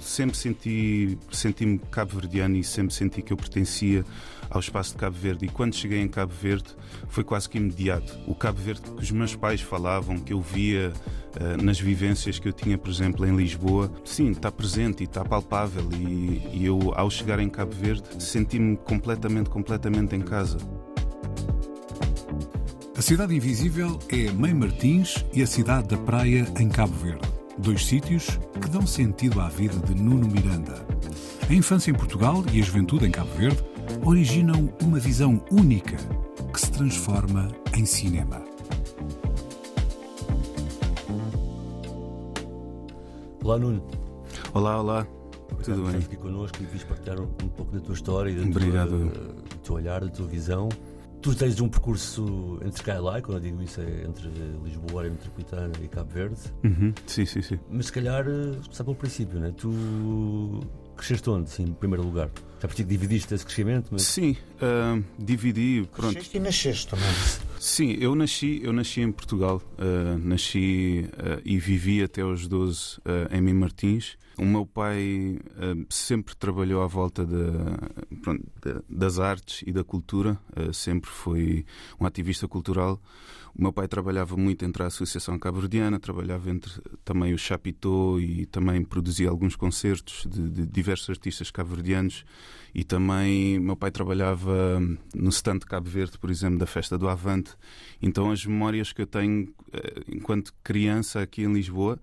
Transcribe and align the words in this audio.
Sempre 0.00 0.36
senti, 0.36 1.18
senti-me 1.32 1.78
cabo-verdiano 1.90 2.56
e 2.56 2.62
sempre 2.62 2.92
senti 2.92 3.22
que 3.22 3.32
eu 3.32 3.36
pertencia 3.36 4.04
ao 4.50 4.60
espaço 4.60 4.92
de 4.92 4.98
Cabo 4.98 5.16
Verde. 5.16 5.46
E 5.46 5.48
quando 5.48 5.74
cheguei 5.74 6.00
em 6.00 6.08
Cabo 6.08 6.32
Verde 6.34 6.76
foi 7.08 7.24
quase 7.24 7.48
que 7.48 7.56
imediato. 7.56 8.18
O 8.26 8.34
Cabo 8.34 8.58
Verde 8.60 8.82
que 8.82 9.02
os 9.02 9.10
meus 9.10 9.34
pais 9.34 9.60
falavam, 9.60 10.18
que 10.18 10.32
eu 10.32 10.40
via 10.40 10.92
uh, 10.92 11.62
nas 11.62 11.80
vivências 11.80 12.38
que 12.38 12.48
eu 12.48 12.52
tinha, 12.52 12.76
por 12.76 12.90
exemplo, 12.90 13.24
em 13.24 13.34
Lisboa, 13.34 13.90
sim, 14.04 14.32
está 14.32 14.50
presente 14.50 15.02
e 15.02 15.04
está 15.04 15.24
palpável. 15.24 15.88
E, 15.92 16.58
e 16.58 16.66
eu, 16.66 16.92
ao 16.96 17.08
chegar 17.08 17.38
em 17.38 17.48
Cabo 17.48 17.72
Verde, 17.72 18.22
senti-me 18.22 18.76
completamente, 18.76 19.48
completamente 19.48 20.14
em 20.16 20.20
casa. 20.20 20.58
A 23.00 23.02
Cidade 23.02 23.34
Invisível 23.34 23.98
é 24.10 24.30
Mãe 24.30 24.52
Martins 24.52 25.24
e 25.32 25.42
a 25.42 25.46
Cidade 25.46 25.88
da 25.88 25.96
Praia 25.96 26.46
em 26.60 26.68
Cabo 26.68 26.92
Verde. 26.96 27.26
Dois 27.56 27.86
sítios 27.86 28.26
que 28.60 28.68
dão 28.68 28.86
sentido 28.86 29.40
à 29.40 29.48
vida 29.48 29.74
de 29.78 29.94
Nuno 29.94 30.28
Miranda. 30.28 30.86
A 31.48 31.54
infância 31.54 31.90
em 31.90 31.94
Portugal 31.94 32.44
e 32.52 32.60
a 32.60 32.62
juventude 32.62 33.06
em 33.06 33.10
Cabo 33.10 33.30
Verde 33.38 33.64
originam 34.04 34.70
uma 34.82 34.98
visão 34.98 35.42
única 35.50 35.96
que 36.52 36.60
se 36.60 36.70
transforma 36.72 37.48
em 37.74 37.86
cinema. 37.86 38.44
Olá, 43.42 43.58
Nuno. 43.58 43.82
Olá, 44.52 44.78
olá. 44.78 45.06
Tudo 45.64 45.84
bem? 45.84 45.96
aqui 45.96 46.16
connosco 46.16 46.62
e 46.62 46.66
viste 46.66 46.84
partilhar 46.84 47.18
um, 47.18 47.24
um, 47.24 47.48
pouco 47.48 47.72
da 47.72 47.80
tua 47.80 47.94
história, 47.94 48.34
da 48.34 48.42
Obrigado. 48.42 48.90
Tua, 48.90 49.08
do 49.08 49.58
teu 49.64 49.74
olhar, 49.74 50.02
da 50.02 50.08
tua 50.08 50.26
visão. 50.26 50.68
Tu 51.22 51.34
tens 51.34 51.60
um 51.60 51.68
percurso 51.68 52.58
entre 52.64 52.82
cá 52.82 52.94
e 52.94 52.98
lá, 52.98 53.20
quando 53.20 53.36
eu 53.36 53.40
digo 53.42 53.62
isso 53.62 53.80
é 53.80 54.04
entre 54.06 54.26
Lisboa, 54.64 55.02
área 55.02 55.10
metropolitana 55.10 55.72
e 55.82 55.88
Cabo 55.88 56.10
Verde. 56.10 56.40
Uhum. 56.64 56.94
Sim, 57.06 57.26
sim, 57.26 57.42
sim. 57.42 57.58
Mas 57.70 57.86
se 57.86 57.92
calhar, 57.92 58.24
começar 58.24 58.84
pelo 58.84 58.96
princípio, 58.96 59.38
né? 59.38 59.52
Tu 59.54 60.60
cresceste 60.96 61.28
onde, 61.28 61.50
sim, 61.50 61.64
em 61.64 61.72
primeiro 61.74 62.02
lugar? 62.02 62.30
Já 62.60 62.68
por 62.68 62.74
ti 62.74 62.84
dividiste 62.84 63.34
esse 63.34 63.44
crescimento? 63.44 63.88
Mas... 63.90 64.02
Sim, 64.02 64.34
uh, 64.62 65.04
dividi. 65.18 65.86
Pronto. 65.94 66.12
Cresceste 66.12 66.36
e 66.36 66.40
nasceste 66.40 66.88
também. 66.88 67.06
Sim, 67.58 67.96
eu 68.00 68.14
nasci, 68.14 68.60
eu 68.62 68.72
nasci 68.72 69.02
em 69.02 69.12
Portugal. 69.12 69.60
Uh, 69.78 70.18
nasci 70.18 71.06
uh, 71.12 71.40
e 71.44 71.58
vivi 71.58 72.02
até 72.02 72.22
aos 72.22 72.48
12 72.48 72.98
em 73.30 73.40
Mim 73.42 73.54
Martins. 73.54 74.16
O 74.40 74.44
meu 74.46 74.64
pai 74.64 75.38
sempre 75.90 76.34
trabalhou 76.34 76.82
à 76.82 76.86
volta 76.86 77.26
de, 77.26 78.16
pronto, 78.22 78.42
de, 78.62 78.74
das 78.88 79.18
artes 79.18 79.62
e 79.66 79.70
da 79.70 79.84
cultura, 79.84 80.40
sempre 80.72 81.10
foi 81.10 81.66
um 82.00 82.06
ativista 82.06 82.48
cultural. 82.48 82.98
O 83.54 83.60
meu 83.60 83.70
pai 83.70 83.86
trabalhava 83.86 84.38
muito 84.38 84.64
entre 84.64 84.82
a 84.82 84.86
Associação 84.86 85.38
Cabo-Verdiana, 85.38 86.00
trabalhava 86.00 86.48
entre 86.48 86.72
também 87.04 87.34
o 87.34 87.38
Chapitó 87.38 88.18
e 88.18 88.46
também 88.46 88.82
produzia 88.82 89.28
alguns 89.28 89.56
concertos 89.56 90.26
de, 90.26 90.48
de 90.48 90.66
diversos 90.66 91.10
artistas 91.10 91.50
cabo-verdianos. 91.50 92.24
E 92.74 92.82
também 92.82 93.58
meu 93.58 93.76
pai 93.76 93.90
trabalhava 93.90 94.80
no 95.14 95.28
stand 95.28 95.58
Cabo 95.58 95.90
Verde, 95.90 96.18
por 96.18 96.30
exemplo, 96.30 96.58
da 96.58 96.66
Festa 96.66 96.96
do 96.96 97.10
Avante. 97.10 97.54
Então 98.00 98.30
as 98.30 98.46
memórias 98.46 98.90
que 98.90 99.02
eu 99.02 99.06
tenho 99.06 99.52
eh, 99.70 100.02
enquanto 100.08 100.54
criança 100.64 101.20
aqui 101.20 101.42
em 101.42 101.52
Lisboa 101.52 102.00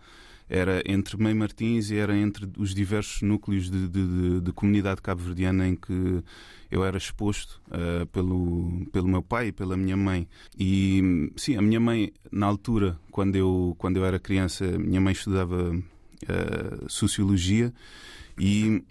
era 0.49 0.81
entre 0.85 1.17
Mãe 1.21 1.33
Martins 1.33 1.91
e 1.91 1.97
era 1.97 2.15
entre 2.15 2.49
os 2.57 2.73
diversos 2.73 3.21
núcleos 3.21 3.69
de, 3.69 3.87
de, 3.87 4.07
de, 4.07 4.41
de 4.41 4.51
comunidade 4.53 5.01
cabo-verdiana 5.01 5.67
em 5.67 5.75
que 5.75 6.23
eu 6.71 6.83
era 6.83 6.97
exposto 6.97 7.61
uh, 7.67 8.05
pelo, 8.07 8.85
pelo 8.91 9.07
meu 9.07 9.21
pai 9.21 9.47
e 9.47 9.51
pela 9.51 9.75
minha 9.75 9.97
mãe. 9.97 10.27
E 10.57 11.31
sim, 11.35 11.55
a 11.55 11.61
minha 11.61 11.79
mãe, 11.79 12.13
na 12.31 12.45
altura, 12.45 12.97
quando 13.11 13.35
eu, 13.35 13.75
quando 13.77 13.97
eu 13.97 14.05
era 14.05 14.19
criança, 14.19 14.65
minha 14.77 15.01
mãe 15.01 15.13
estudava 15.13 15.71
uh, 15.73 16.89
Sociologia 16.89 17.73
e 18.39 18.83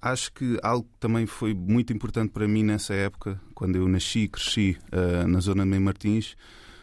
acho 0.00 0.32
que 0.32 0.58
algo 0.62 0.84
que 0.84 0.98
também 0.98 1.26
foi 1.26 1.54
muito 1.54 1.92
importante 1.92 2.30
para 2.30 2.48
mim 2.48 2.62
nessa 2.62 2.94
época, 2.94 3.40
quando 3.54 3.76
eu 3.76 3.88
nasci 3.88 4.20
e 4.20 4.28
cresci 4.28 4.76
uh, 4.92 5.26
na 5.26 5.40
zona 5.40 5.64
de 5.64 5.68
Mãe 5.70 5.80
Martins, 5.80 6.36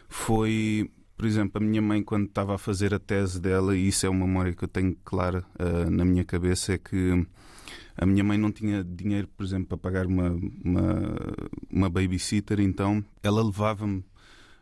foi 0.08 0.90
por 1.18 1.26
exemplo, 1.26 1.60
a 1.60 1.66
minha 1.66 1.82
mãe, 1.82 2.00
quando 2.00 2.26
estava 2.26 2.54
a 2.54 2.58
fazer 2.58 2.94
a 2.94 2.98
tese 3.00 3.40
dela, 3.40 3.76
e 3.76 3.88
isso 3.88 4.06
é 4.06 4.08
uma 4.08 4.24
memória 4.24 4.54
que 4.54 4.62
eu 4.62 4.68
tenho 4.68 4.96
clara 5.04 5.44
uh, 5.58 5.90
na 5.90 6.04
minha 6.04 6.24
cabeça, 6.24 6.74
é 6.74 6.78
que 6.78 7.26
a 7.96 8.06
minha 8.06 8.22
mãe 8.22 8.38
não 8.38 8.52
tinha 8.52 8.84
dinheiro, 8.84 9.26
por 9.36 9.44
exemplo, 9.44 9.66
para 9.66 9.78
pagar 9.78 10.06
uma, 10.06 10.30
uma, 10.64 11.16
uma 11.68 11.90
babysitter, 11.90 12.60
então 12.60 13.04
ela 13.20 13.42
levava-me 13.42 14.04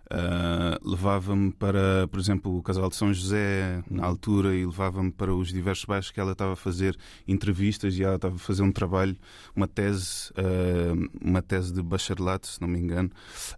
Uh, 0.07 0.89
levava-me 0.89 1.51
para, 1.53 2.07
por 2.09 2.21
exemplo, 2.21 2.57
o 2.57 2.63
Casal 2.63 2.89
de 2.89 2.95
São 2.95 3.13
José, 3.13 3.83
na 3.91 4.07
altura, 4.07 4.55
e 4.55 4.65
levava-me 4.65 5.11
para 5.11 5.35
os 5.35 5.49
diversos 5.49 5.85
bairros 5.85 6.11
que 6.13 6.21
ela 6.21 6.33
estava 6.33 6.53
a 6.53 6.57
fazer 6.57 6.97
entrevistas 7.27 7.99
e 7.99 8.05
ela 8.05 8.15
estava 8.15 8.37
a 8.37 8.39
fazer 8.39 8.63
um 8.63 8.71
trabalho, 8.71 9.17
uma 9.55 9.67
tese, 9.67 10.31
uh, 10.33 11.11
uma 11.21 11.43
tese 11.43 11.73
de 11.73 11.83
bacharelato, 11.83 12.47
se 12.47 12.61
não 12.61 12.69
me 12.69 12.79
engano, 12.79 13.11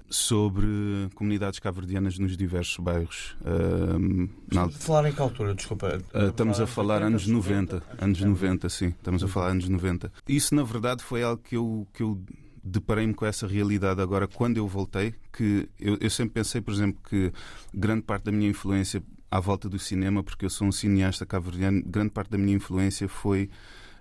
sobre 0.09 0.67
comunidades 1.15 1.59
caverdianas 1.59 2.19
nos 2.19 2.35
diversos 2.35 2.79
bairros. 2.79 3.37
Uh, 3.43 4.31
na... 4.51 4.71
falar 4.71 5.09
em 5.09 5.13
que 5.13 5.21
altura, 5.21 5.55
desculpa? 5.55 6.01
estamos 6.15 6.61
a 6.61 6.67
falar 6.67 7.03
anos 7.03 7.27
90, 7.27 7.83
anos 7.99 8.21
90, 8.21 8.69
sim, 8.71 8.87
estamos 8.89 9.23
a 9.23 9.29
falar 9.29 9.49
anos 9.49 9.69
90. 9.69 10.11
Isso, 10.27 10.55
na 10.55 10.63
verdade, 10.63 11.03
foi 11.03 11.23
algo 11.23 11.43
que 11.43 11.57
eu, 11.57 11.87
que 11.93 12.03
eu 12.03 12.19
deparei-me 12.63 13.15
com 13.15 13.27
essa 13.27 13.47
realidade 13.47 14.01
agora 14.01 14.27
quando 14.27 14.57
eu 14.57 14.67
voltei, 14.67 15.15
que 15.33 15.69
eu, 15.79 15.97
eu 16.01 16.11
sempre 16.11 16.35
pensei, 16.35 16.61
por 16.61 16.73
exemplo, 16.73 17.01
que 17.09 17.33
grande 17.73 18.03
parte 18.03 18.25
da 18.25 18.33
minha 18.33 18.51
influência 18.51 19.03
à 19.31 19.41
volta 19.41 19.69
do 19.69 19.79
cinema, 19.79 20.23
porque 20.23 20.45
eu 20.45 20.51
sou 20.51 20.67
um 20.67 20.73
cineasta 20.73 21.27
cabo-verdiano, 21.27 21.83
grande 21.85 22.11
parte 22.11 22.31
da 22.31 22.39
minha 22.39 22.57
influência 22.57 23.09
foi 23.09 23.51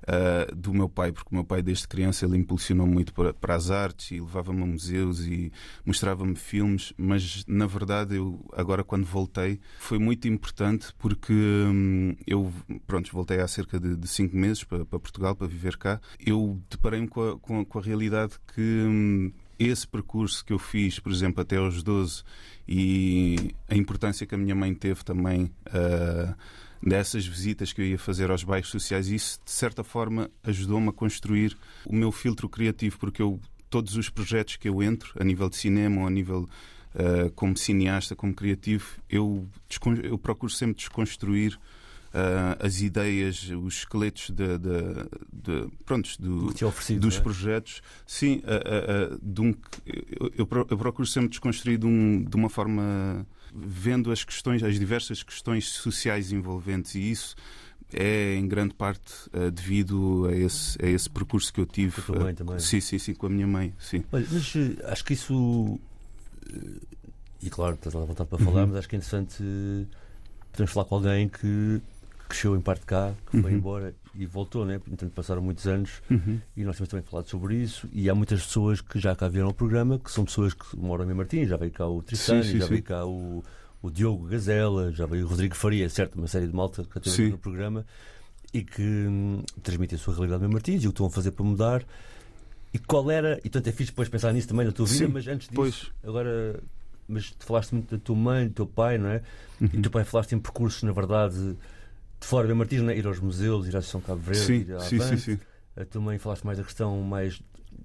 uh, 0.03 0.55
do 0.55 0.73
meu 0.73 0.89
pai, 0.89 1.11
porque 1.11 1.29
o 1.31 1.35
meu 1.35 1.43
pai, 1.43 1.61
desde 1.61 1.87
criança, 1.87 2.25
ele 2.25 2.37
impulsionou 2.37 2.87
muito 2.87 3.13
para, 3.13 3.33
para 3.33 3.55
as 3.55 3.71
artes 3.71 4.11
e 4.11 4.19
levava-me 4.19 4.63
a 4.63 4.65
museus 4.65 5.25
e 5.25 5.51
mostrava-me 5.85 6.35
filmes. 6.35 6.93
Mas, 6.97 7.43
na 7.47 7.65
verdade, 7.65 8.15
eu 8.15 8.45
agora, 8.53 8.83
quando 8.83 9.05
voltei, 9.05 9.59
foi 9.79 9.99
muito 9.99 10.27
importante 10.27 10.93
porque 10.97 11.33
hum, 11.33 12.15
eu, 12.25 12.51
pronto, 12.85 13.11
voltei 13.11 13.39
há 13.39 13.47
cerca 13.47 13.79
de, 13.79 13.95
de, 13.95 14.07
cinco 14.07 14.35
meses 14.35 14.63
para, 14.63 14.85
para, 14.85 14.99
Portugal, 14.99 15.35
para 15.35 15.47
viver 15.47 15.77
cá. 15.77 15.99
Eu 16.19 16.59
deparei-me 16.69 17.07
com 17.07 17.29
a, 17.29 17.39
com, 17.39 17.65
com 17.65 17.79
a 17.79 17.81
realidade 17.81 18.33
que. 18.53 18.61
Hum, 18.61 19.31
esse 19.59 19.87
percurso 19.87 20.45
que 20.45 20.53
eu 20.53 20.59
fiz, 20.59 20.99
por 20.99 21.11
exemplo, 21.11 21.41
até 21.41 21.57
aos 21.57 21.81
12 21.81 22.23
e 22.67 23.55
a 23.69 23.75
importância 23.75 24.25
que 24.25 24.35
a 24.35 24.37
minha 24.37 24.55
mãe 24.55 24.73
teve 24.73 25.03
também 25.03 25.51
uh, 25.67 26.35
dessas 26.81 27.25
visitas 27.25 27.71
que 27.71 27.81
eu 27.81 27.85
ia 27.85 27.97
fazer 27.97 28.29
aos 28.29 28.43
bairros 28.43 28.69
sociais, 28.69 29.07
isso 29.07 29.39
de 29.43 29.51
certa 29.51 29.83
forma 29.83 30.29
ajudou-me 30.43 30.89
a 30.89 30.91
construir 30.93 31.57
o 31.85 31.95
meu 31.95 32.11
filtro 32.11 32.49
criativo, 32.49 32.97
porque 32.99 33.21
eu 33.21 33.39
todos 33.69 33.95
os 33.95 34.09
projetos 34.09 34.55
que 34.55 34.69
eu 34.69 34.81
entro, 34.81 35.11
a 35.19 35.23
nível 35.23 35.49
de 35.49 35.57
cinema 35.57 36.01
ou 36.01 36.07
a 36.07 36.09
nível 36.09 36.47
uh, 36.95 37.29
como 37.35 37.57
cineasta, 37.57 38.15
como 38.15 38.33
criativo, 38.33 38.85
eu, 39.09 39.47
eu 40.03 40.17
procuro 40.17 40.51
sempre 40.51 40.77
desconstruir 40.77 41.59
Uh, 42.17 42.65
as 42.65 42.81
ideias, 42.81 43.51
os 43.63 43.75
esqueletos 43.75 44.31
de, 44.31 44.57
de, 44.57 44.79
de 45.31 45.69
prontos, 45.85 46.17
do, 46.17 46.51
dos 46.99 47.17
é? 47.17 47.21
projetos. 47.21 47.81
Sim, 48.07 48.37
uh, 48.37 49.13
uh, 49.13 49.19
de 49.21 49.41
um, 49.41 49.53
eu, 50.35 50.47
eu, 50.69 50.77
procuro 50.77 51.05
sempre 51.05 51.29
desconstruir 51.29 51.77
de, 51.77 51.85
um, 51.85 52.23
de 52.23 52.35
uma 52.35 52.49
forma 52.49 53.23
vendo 53.53 54.11
as 54.11 54.23
questões, 54.23 54.63
as 54.63 54.79
diversas 54.79 55.21
questões 55.21 55.67
sociais 55.67 56.31
envolventes 56.31 56.95
e 56.95 57.11
isso 57.11 57.35
é 57.93 58.35
em 58.35 58.47
grande 58.47 58.73
parte 58.73 59.13
uh, 59.27 59.51
devido 59.51 60.27
a 60.27 60.35
esse, 60.35 60.83
a 60.83 60.89
esse 60.89 61.09
percurso 61.09 61.53
que 61.53 61.59
eu 61.59 61.65
tive. 61.67 62.01
Com 62.01 62.13
a 62.13 62.19
mãe 62.19 62.35
também? 62.35 62.59
sim, 62.59 62.81
sim, 62.81 62.97
sim, 62.97 63.13
com 63.13 63.27
a 63.27 63.29
minha 63.29 63.47
mãe. 63.47 63.73
Sim. 63.79 64.03
Olha, 64.11 64.25
mas 64.31 64.55
uh, 64.55 64.59
acho 64.85 65.05
que 65.05 65.13
isso. 65.13 65.35
Uh, 65.35 65.79
e 67.41 67.49
claro, 67.49 67.75
estás 67.75 67.95
à 67.95 67.99
vontade 67.99 68.27
para 68.27 68.39
falar, 68.39 68.61
uhum. 68.61 68.67
mas 68.69 68.77
acho 68.77 68.89
que 68.89 68.95
é 68.95 68.97
interessante 68.97 69.43
podemos 70.51 70.71
falar 70.71 70.85
com 70.85 70.95
alguém 70.95 71.29
que 71.29 71.81
cresceu 72.27 72.55
em 72.55 72.61
parte 72.61 72.85
cá, 72.85 73.13
que 73.29 73.41
foi 73.41 73.51
uhum. 73.51 73.57
embora 73.57 73.95
e 74.15 74.25
voltou, 74.25 74.65
né? 74.65 74.79
Portanto, 74.79 75.11
passaram 75.11 75.41
muitos 75.41 75.67
anos 75.67 76.01
uhum. 76.09 76.39
e 76.55 76.63
nós 76.63 76.75
temos 76.75 76.89
também 76.89 77.05
falado 77.05 77.27
sobre 77.27 77.55
isso. 77.55 77.87
E 77.91 78.09
há 78.09 78.15
muitas 78.15 78.45
pessoas 78.45 78.81
que 78.81 78.99
já 78.99 79.15
cá 79.15 79.27
vieram 79.27 79.47
ao 79.47 79.53
programa, 79.53 79.99
que 79.99 80.11
são 80.11 80.25
pessoas 80.25 80.53
que 80.53 80.75
moram 80.75 81.09
em 81.09 81.13
Martins, 81.13 81.49
já 81.49 81.57
veio 81.57 81.71
cá 81.71 81.87
o 81.87 82.01
Tristani, 82.01 82.59
já 82.59 82.65
veio 82.65 82.83
cá 82.83 83.05
o, 83.05 83.43
o 83.81 83.91
Diogo 83.91 84.27
Gazela, 84.27 84.91
já 84.91 85.05
veio 85.05 85.25
o 85.25 85.29
Rodrigo 85.29 85.55
Faria, 85.55 85.87
certo, 85.89 86.15
uma 86.15 86.27
série 86.27 86.47
de 86.47 86.55
malta 86.55 86.83
que 86.83 86.99
teve 86.99 87.29
no 87.29 87.37
programa 87.37 87.85
e 88.53 88.63
que 88.63 88.81
hum, 88.81 89.43
transmite 89.61 89.95
a 89.95 89.97
sua 89.97 90.15
realidade 90.15 90.43
em 90.45 90.47
Martins 90.47 90.83
e 90.83 90.87
o 90.87 90.89
que 90.89 90.95
estão 90.95 91.05
a 91.05 91.11
fazer 91.11 91.31
para 91.31 91.45
mudar. 91.45 91.85
E 92.73 92.79
qual 92.79 93.09
era, 93.09 93.39
e 93.43 93.49
tanto 93.49 93.67
é 93.69 93.71
fixe 93.71 93.91
depois 93.91 94.09
pensar 94.09 94.33
nisso 94.33 94.47
também 94.47 94.65
na 94.65 94.71
tua 94.71 94.85
vida, 94.85 95.05
Sim, 95.05 95.11
mas 95.11 95.27
antes 95.27 95.47
disso, 95.47 95.55
pois. 95.55 95.91
agora, 96.03 96.59
mas 97.07 97.33
falaste 97.39 97.71
muito 97.73 97.95
da 97.95 98.01
tua 98.03 98.15
mãe, 98.15 98.47
do 98.47 98.53
teu 98.53 98.67
pai, 98.67 98.97
não 98.97 99.09
é? 99.09 99.21
Uhum. 99.61 99.69
E 99.73 99.77
o 99.77 99.81
teu 99.81 99.91
pai 99.91 100.03
falaste 100.03 100.33
em 100.33 100.39
percursos, 100.39 100.83
na 100.83 100.91
verdade, 100.91 101.55
de 102.19 102.27
fora 102.27 102.47
de 102.47 102.53
Martins, 102.53 102.81
não 102.81 102.89
é? 102.89 102.97
ir 102.97 103.05
aos 103.05 103.19
museus, 103.19 103.67
ir 103.67 103.75
à 103.75 103.81
São 103.81 104.01
Cabo 104.01 104.21
Verde, 104.21 104.41
sim, 104.41 104.53
ir 104.53 104.75
à 104.75 104.79
sim, 104.79 104.99
sim, 104.99 105.17
sim. 105.17 105.39
A 105.75 105.85
tua 105.85 106.01
mãe 106.01 106.17
falaste 106.17 106.43
mais 106.43 106.57
da 106.57 106.63
questão 106.63 107.01
mais 107.01 107.39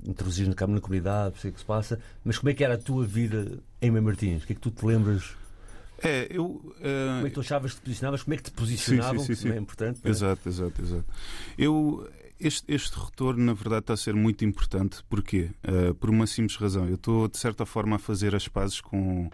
introduzir 0.05 0.49
na, 0.49 0.67
na 0.67 0.81
comunidade, 0.81 1.39
sei 1.39 1.51
o 1.51 1.55
que 1.55 1.61
se 1.61 1.67
passa, 1.67 2.01
mas 2.25 2.39
como 2.39 2.51
é 2.51 2.55
que 2.55 2.65
era 2.65 2.75
a 2.75 2.79
tua 2.79 3.05
vida 3.05 3.59
em 3.81 3.91
Mãe 3.91 4.01
Martins? 4.01 4.43
O 4.43 4.47
que 4.47 4.53
é 4.53 4.57
que 4.57 4.61
tu 4.61 4.71
te 4.71 4.85
lembras? 4.85 5.37
É, 6.03 6.27
eu. 6.31 6.47
Uh... 6.47 6.73
Como 7.17 7.27
é 7.27 7.29
que 7.29 7.35
tu 7.35 7.41
achavas 7.41 7.73
que 7.73 7.81
te 7.81 7.85
posicionavas? 7.85 8.23
Como 8.23 8.35
é 8.35 8.37
que 8.37 8.43
te 8.43 8.51
posicionavam? 8.51 9.21
Sim, 9.21 9.27
sim, 9.27 9.35
sim, 9.35 9.49
sim. 9.49 9.55
é 9.55 9.59
importante. 9.59 10.01
É? 10.05 10.09
Exato, 10.09 10.49
exato, 10.49 10.83
exato. 10.83 11.05
Eu. 11.57 12.11
Este, 12.41 12.75
este 12.75 12.99
retorno, 12.99 13.45
na 13.45 13.55
verdade, 13.55 13.83
está 13.83 13.95
a 13.95 13.97
ser 13.97 14.15
muito 14.15 14.45
importante. 14.45 15.05
Porquê? 15.09 15.51
Uh, 15.63 15.95
por 15.95 16.11
uma 16.11 16.27
simples 16.27 16.57
razão. 16.57 16.89
Eu 16.89 16.97
estou, 16.97 17.29
de 17.29 17.39
certa 17.39 17.65
forma, 17.65 17.97
a 17.97 17.99
fazer 18.01 18.35
as 18.35 18.49
pazes 18.49 18.81
com. 18.81 19.27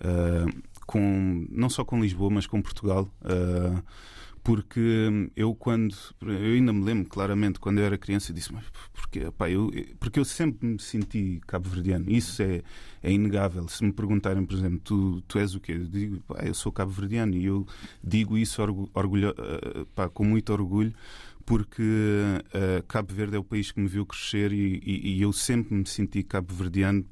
Uh, 0.00 0.62
com 0.84 1.46
não 1.48 1.70
só 1.70 1.84
com 1.84 2.00
Lisboa, 2.00 2.30
mas 2.30 2.48
com 2.48 2.60
Portugal. 2.60 3.08
Uh, 3.22 3.80
porque 4.42 5.30
eu 5.36 5.54
quando 5.54 5.94
eu 6.22 6.54
ainda 6.54 6.72
me 6.72 6.82
lembro 6.82 7.08
claramente 7.08 7.60
quando 7.60 7.78
eu 7.78 7.84
era 7.84 7.98
criança 7.98 8.32
disse 8.32 8.52
mas 8.52 8.64
porque 8.92 9.30
pá, 9.32 9.50
eu 9.50 9.70
porque 9.98 10.18
eu 10.18 10.24
sempre 10.24 10.66
me 10.66 10.78
senti 10.78 11.40
cabo-verdiano. 11.46 12.10
Isso 12.10 12.42
é, 12.42 12.62
é 13.02 13.12
inegável. 13.12 13.68
Se 13.68 13.84
me 13.84 13.92
perguntarem 13.92 14.44
por 14.44 14.56
exemplo 14.56 14.80
tu, 14.84 15.20
tu 15.22 15.38
és 15.38 15.54
o 15.54 15.60
quê? 15.60 15.72
Eu 15.72 15.86
digo 15.86 16.20
pá, 16.20 16.42
eu 16.44 16.54
sou 16.54 16.72
cabo-verdiano. 16.72 17.34
E 17.34 17.44
eu 17.44 17.66
digo 18.02 18.38
isso 18.38 18.62
orgulho, 18.94 19.34
eh, 19.36 19.86
pá, 19.94 20.08
com 20.08 20.24
muito 20.24 20.52
orgulho 20.52 20.94
porque 21.44 21.82
uh, 21.82 22.82
Cabo 22.86 23.12
Verde 23.12 23.34
é 23.34 23.38
o 23.38 23.42
país 23.42 23.72
que 23.72 23.80
me 23.80 23.88
viu 23.88 24.06
crescer 24.06 24.52
e, 24.52 24.80
e, 24.84 25.16
e 25.16 25.22
eu 25.22 25.32
sempre 25.32 25.74
me 25.74 25.84
senti 25.84 26.22
cabo-verdiano 26.22 27.04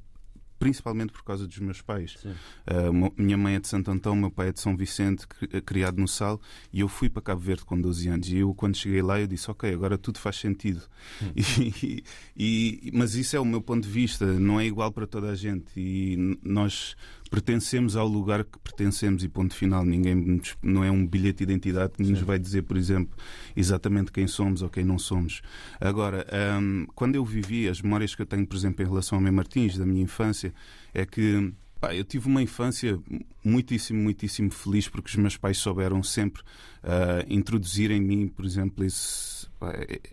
principalmente 0.59 1.13
por 1.13 1.23
causa 1.23 1.47
dos 1.47 1.59
meus 1.59 1.81
pais. 1.81 2.17
Uh, 2.25 3.13
minha 3.17 3.37
mãe 3.37 3.55
é 3.55 3.61
de 3.61 3.69
Santo 3.69 3.91
Antão, 3.91 4.17
meu 4.17 4.31
pai 4.31 4.49
é 4.49 4.53
de 4.53 4.61
São 4.61 4.77
Vicente, 4.77 5.27
eh, 5.53 5.61
criado 5.61 5.99
no 5.99 6.09
Sal, 6.09 6.41
e 6.73 6.81
eu 6.81 6.89
fui 6.89 7.09
para 7.09 7.23
Cabo 7.23 7.41
Verde 7.41 7.65
com 7.65 7.81
12 7.81 8.09
anos. 8.09 8.29
E 8.29 8.39
eu, 8.39 8.53
quando 8.55 8.77
cheguei 8.77 9.03
lá, 9.03 9.21
eu 9.21 9.27
disse: 9.27 9.51
Ok, 9.51 9.73
agora 9.73 9.97
tudo 9.97 10.19
faz 10.19 10.37
sentido. 10.37 10.83
Hum. 11.23 11.33
E, 12.39 12.85
e, 12.85 12.91
mas 12.95 13.15
isso 13.15 13.37
é 13.37 13.41
o 13.41 13.45
meu 13.45 13.61
ponto 13.61 13.83
de 13.83 13.89
vista, 13.89 14.25
não 14.25 14.61
é 14.61 14.67
igual 14.67 14.93
para 14.93 15.07
toda 15.07 15.31
a 15.31 15.35
gente. 15.35 15.69
E 15.77 16.39
nós 16.43 16.97
pertencemos 17.29 17.97
ao 17.97 18.07
lugar 18.07 18.45
que 18.45 18.59
pertencemos 18.59 19.23
e 19.23 19.29
ponto 19.29 19.55
final. 19.55 19.85
Ninguém 19.85 20.41
não 20.63 20.83
é 20.83 20.91
um 20.91 21.07
bilhete 21.07 21.39
de 21.39 21.53
identidade 21.53 21.93
que 21.95 22.03
nos 22.03 22.21
vai 22.21 22.39
dizer, 22.39 22.63
por 22.63 22.77
exemplo, 22.77 23.17
exatamente 23.57 24.11
quem 24.11 24.27
somos 24.27 24.63
ou 24.63 24.69
quem 24.69 24.85
não 24.85 24.99
somos. 24.99 25.43
Agora, 25.81 26.27
um, 26.61 26.87
quando 26.95 27.15
eu 27.15 27.25
vivi, 27.25 27.69
as 27.69 27.81
memórias 27.81 28.15
que 28.15 28.23
eu 28.23 28.27
tenho, 28.27 28.47
por 28.47 28.57
exemplo, 28.57 28.85
em 28.85 28.89
relação 28.89 29.19
ao 29.19 29.23
meu 29.23 29.33
Martins, 29.33 29.77
da 29.77 29.87
minha 29.87 30.03
infância, 30.03 30.53
é 30.95 31.05
que 31.05 31.53
Pá, 31.81 31.95
eu 31.95 32.03
tive 32.03 32.27
uma 32.27 32.43
infância 32.43 32.99
muitíssimo, 33.45 34.03
muitíssimo 34.03 34.51
feliz 34.51 34.89
porque 34.89 35.11
os 35.11 35.17
meus 35.17 35.37
pais 35.37 35.59
souberam 35.59 36.03
sempre 36.03 36.43
uh, 36.43 37.25
introduzir 37.29 37.93
em 37.93 38.01
mim, 38.01 38.27
por 38.27 38.45
exemplo, 38.45 38.85
esse, 38.85 39.47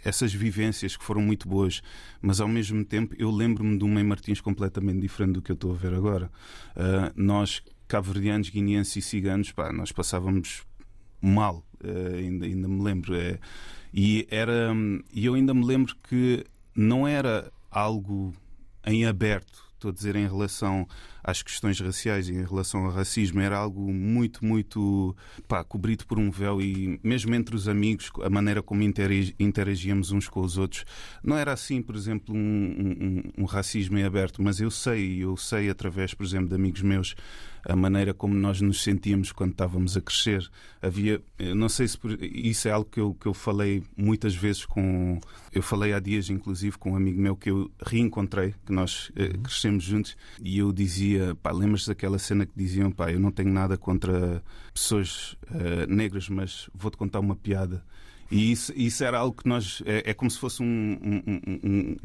essas 0.04 0.32
vivências 0.32 0.96
que 0.96 1.04
foram 1.04 1.22
muito 1.22 1.48
boas, 1.48 1.82
mas 2.22 2.40
ao 2.40 2.48
mesmo 2.48 2.86
tempo 2.86 3.16
eu 3.18 3.32
lembro-me 3.32 3.80
de 3.80 3.84
um 3.84 3.88
Mãe 3.88 4.04
Martins 4.04 4.40
completamente 4.40 5.00
diferente 5.00 5.34
do 5.34 5.42
que 5.42 5.52
eu 5.52 5.56
estou 5.56 5.72
a 5.72 5.76
ver 5.76 5.96
agora. 5.96 6.30
Uh, 6.76 7.12
nós, 7.16 7.64
cabo-verdianos, 7.88 8.50
guineenses 8.50 8.98
e 8.98 9.02
ciganos, 9.02 9.52
pá, 9.52 9.74
nós 9.74 9.92
passávamos 9.92 10.64
mal, 11.20 11.66
uh, 11.84 12.16
ainda, 12.16 12.46
ainda 12.46 12.68
me 12.68 12.84
lembro. 12.84 13.16
É, 13.16 13.40
e, 13.92 14.28
era, 14.30 14.72
e 15.12 15.26
eu 15.26 15.34
ainda 15.34 15.52
me 15.52 15.66
lembro 15.66 15.96
que 16.08 16.46
não 16.76 17.08
era 17.08 17.52
algo 17.72 18.36
em 18.86 19.04
aberto 19.08 19.65
estou 19.86 19.92
a 19.92 19.94
dizer 19.94 20.16
em 20.16 20.28
relação 20.28 20.88
às 21.24 21.42
questões 21.42 21.80
raciais 21.80 22.30
e 22.30 22.34
em 22.34 22.44
relação 22.44 22.86
ao 22.86 22.92
racismo, 22.92 23.40
era 23.40 23.58
algo 23.58 23.94
muito, 23.94 24.44
muito 24.44 25.16
pá, 25.48 25.64
cobrido 25.64 26.06
por 26.06 26.20
um 26.20 26.32
véu 26.32 26.62
e 26.62 27.00
mesmo 27.04 27.34
entre 27.36 27.56
os 27.56 27.68
amigos, 27.68 28.12
a 28.24 28.30
maneira 28.30 28.62
como 28.62 28.82
interagíamos 28.82 30.12
uns 30.12 30.28
com 30.28 30.42
os 30.42 30.58
outros, 30.58 30.86
não 31.24 31.38
era 31.38 31.54
assim, 31.54 31.82
por 31.82 31.96
exemplo, 31.96 32.36
um, 32.36 32.40
um, 33.38 33.44
um 33.44 33.46
racismo 33.46 33.98
em 33.98 34.04
aberto, 34.04 34.42
mas 34.42 34.60
eu 34.60 34.72
sei, 34.72 35.24
eu 35.24 35.38
sei 35.38 35.70
através, 35.70 36.14
por 36.14 36.26
exemplo, 36.26 36.50
de 36.50 36.56
amigos 36.56 36.82
meus, 36.82 37.16
a 37.68 37.76
maneira 37.76 38.14
como 38.14 38.36
nós 38.36 38.62
nos 38.62 38.84
sentíamos 38.84 39.32
quando 39.32 39.52
estávamos 39.52 39.98
a 39.98 40.02
crescer. 40.02 40.48
Havia, 40.82 41.22
não 41.56 41.68
sei 41.68 41.88
se 41.88 41.98
por, 41.98 42.12
isso 42.22 42.68
é 42.68 42.72
algo 42.72 42.90
que 42.90 43.00
eu, 43.00 43.14
que 43.16 43.26
eu 43.26 43.34
falei 43.34 43.84
muitas 43.98 44.36
vezes 44.36 44.66
com. 44.66 45.20
Eu 45.52 45.64
falei 45.64 45.94
há 45.94 46.00
dias, 46.00 46.30
inclusive, 46.30 46.78
com 46.78 46.92
um 46.92 46.96
amigo 46.96 47.20
meu 47.20 47.36
que 47.36 47.50
eu 47.50 47.72
reencontrei, 47.84 48.54
que 48.66 48.72
nós 48.72 49.12
eh, 49.16 49.24
uhum. 49.24 49.44
crescemos 49.44 49.84
juntos, 49.84 50.16
e 50.42 50.60
eu 50.60 50.72
dizia, 50.72 51.34
pá, 51.36 51.52
lembras 51.52 51.88
daquela 51.88 52.20
cena 52.20 52.46
que 52.46 52.54
diziam, 52.56 52.92
pá, 52.92 53.12
eu 53.12 53.20
não 53.20 53.32
tenho 53.32 53.52
nada 53.52 53.78
contra 53.78 54.44
pessoas 54.74 55.36
uh, 55.50 55.88
negras, 55.88 56.30
mas 56.30 56.70
vou-te 56.74 56.98
contar 56.98 57.20
uma 57.20 57.36
piada. 57.36 57.84
E 58.30 58.52
isso, 58.52 58.74
isso 58.76 59.04
era 59.04 59.20
algo 59.20 59.42
que 59.42 59.48
nós. 59.48 59.82
É, 59.86 60.12
é 60.12 60.14
como 60.14 60.30
se 60.30 60.38
fosse 60.38 60.62
um, 60.62 60.66
um, 60.66 61.42
um, 61.64 61.98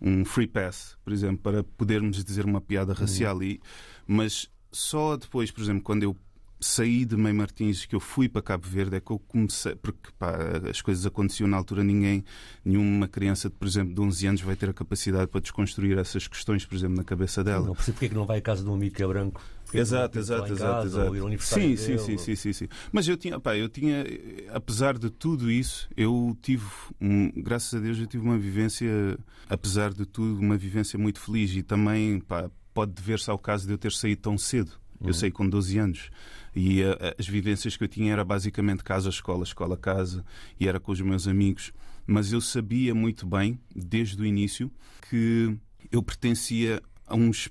um, 0.00 0.24
free 0.24 0.46
pass, 0.46 0.96
por 1.04 1.12
exemplo, 1.12 1.38
para 1.38 1.64
podermos 1.64 2.22
dizer 2.24 2.44
uma 2.44 2.60
piada 2.60 2.92
racial. 2.92 3.36
Uhum. 3.36 3.42
E, 3.42 3.60
mas 4.06 4.50
só 4.70 5.16
depois, 5.16 5.50
por 5.50 5.62
exemplo, 5.62 5.82
quando 5.82 6.02
eu 6.02 6.16
saí 6.60 7.04
de 7.04 7.16
Mãe 7.16 7.32
Martins, 7.32 7.86
que 7.86 7.94
eu 7.94 8.00
fui 8.00 8.28
para 8.28 8.42
Cabo 8.42 8.66
Verde, 8.66 8.96
é 8.96 9.00
que 9.00 9.10
eu 9.10 9.18
comecei, 9.18 9.74
porque 9.76 10.10
pá, 10.18 10.36
as 10.68 10.82
coisas 10.82 11.06
aconteciam 11.06 11.48
na 11.48 11.56
altura, 11.56 11.84
ninguém, 11.84 12.24
nenhuma 12.64 13.06
criança, 13.06 13.48
por 13.48 13.66
exemplo, 13.66 13.94
de 13.94 14.00
11 14.00 14.26
anos 14.26 14.40
vai 14.40 14.56
ter 14.56 14.68
a 14.68 14.72
capacidade 14.72 15.28
para 15.28 15.40
desconstruir 15.40 15.96
essas 15.98 16.26
questões, 16.26 16.66
por 16.66 16.74
exemplo, 16.74 16.96
na 16.96 17.04
cabeça 17.04 17.44
dela. 17.44 17.66
Não 17.66 17.74
percebo 17.74 17.94
porque 17.94 18.06
é 18.06 18.08
que 18.08 18.14
não 18.14 18.26
vai 18.26 18.38
à 18.38 18.42
casa 18.42 18.62
de 18.62 18.68
um 18.68 18.74
amigo 18.74 18.94
que 18.94 19.02
é 19.02 19.06
branco. 19.06 19.40
Exato, 19.72 20.18
exato, 20.18 20.52
exato, 20.52 20.86
exato. 20.86 21.12
Sim, 21.40 21.76
sim, 21.76 21.98
sim, 21.98 22.18
sim, 22.18 22.34
sim, 22.34 22.52
sim. 22.54 22.68
Mas 22.90 23.06
eu 23.06 23.18
tinha, 23.18 23.38
pá, 23.38 23.54
eu 23.54 23.68
tinha, 23.68 24.04
apesar 24.50 24.96
de 24.96 25.10
tudo 25.10 25.50
isso, 25.50 25.88
eu 25.94 26.36
tive, 26.40 26.64
um, 27.00 27.30
graças 27.42 27.74
a 27.74 27.82
Deus, 27.82 27.98
eu 27.98 28.06
tive 28.06 28.24
uma 28.24 28.38
vivência, 28.38 29.18
apesar 29.48 29.92
de 29.92 30.06
tudo, 30.06 30.40
uma 30.40 30.56
vivência 30.56 30.98
muito 30.98 31.20
feliz 31.20 31.54
e 31.54 31.62
também, 31.62 32.18
pá, 32.20 32.50
pode 32.78 32.92
dever-se 32.92 33.28
ao 33.28 33.36
caso 33.36 33.66
de 33.66 33.72
eu 33.72 33.78
ter 33.78 33.90
saído 33.90 34.22
tão 34.22 34.38
cedo. 34.38 34.70
Eu 35.00 35.08
uhum. 35.08 35.12
saí 35.12 35.32
com 35.32 35.48
12 35.48 35.78
anos 35.78 36.10
e 36.54 36.80
uh, 36.84 36.96
as 37.18 37.26
vivências 37.26 37.76
que 37.76 37.82
eu 37.82 37.88
tinha 37.88 38.12
era 38.12 38.24
basicamente 38.24 38.84
casa-escola, 38.84 39.42
escola-casa 39.42 40.24
e 40.60 40.68
era 40.68 40.78
com 40.78 40.92
os 40.92 41.00
meus 41.00 41.26
amigos. 41.26 41.72
Mas 42.06 42.32
eu 42.32 42.40
sabia 42.40 42.94
muito 42.94 43.26
bem, 43.26 43.58
desde 43.74 44.22
o 44.22 44.24
início, 44.24 44.70
que 45.10 45.58
eu 45.90 46.00
pertencia 46.04 46.80
a 47.04 47.16
uns. 47.16 47.48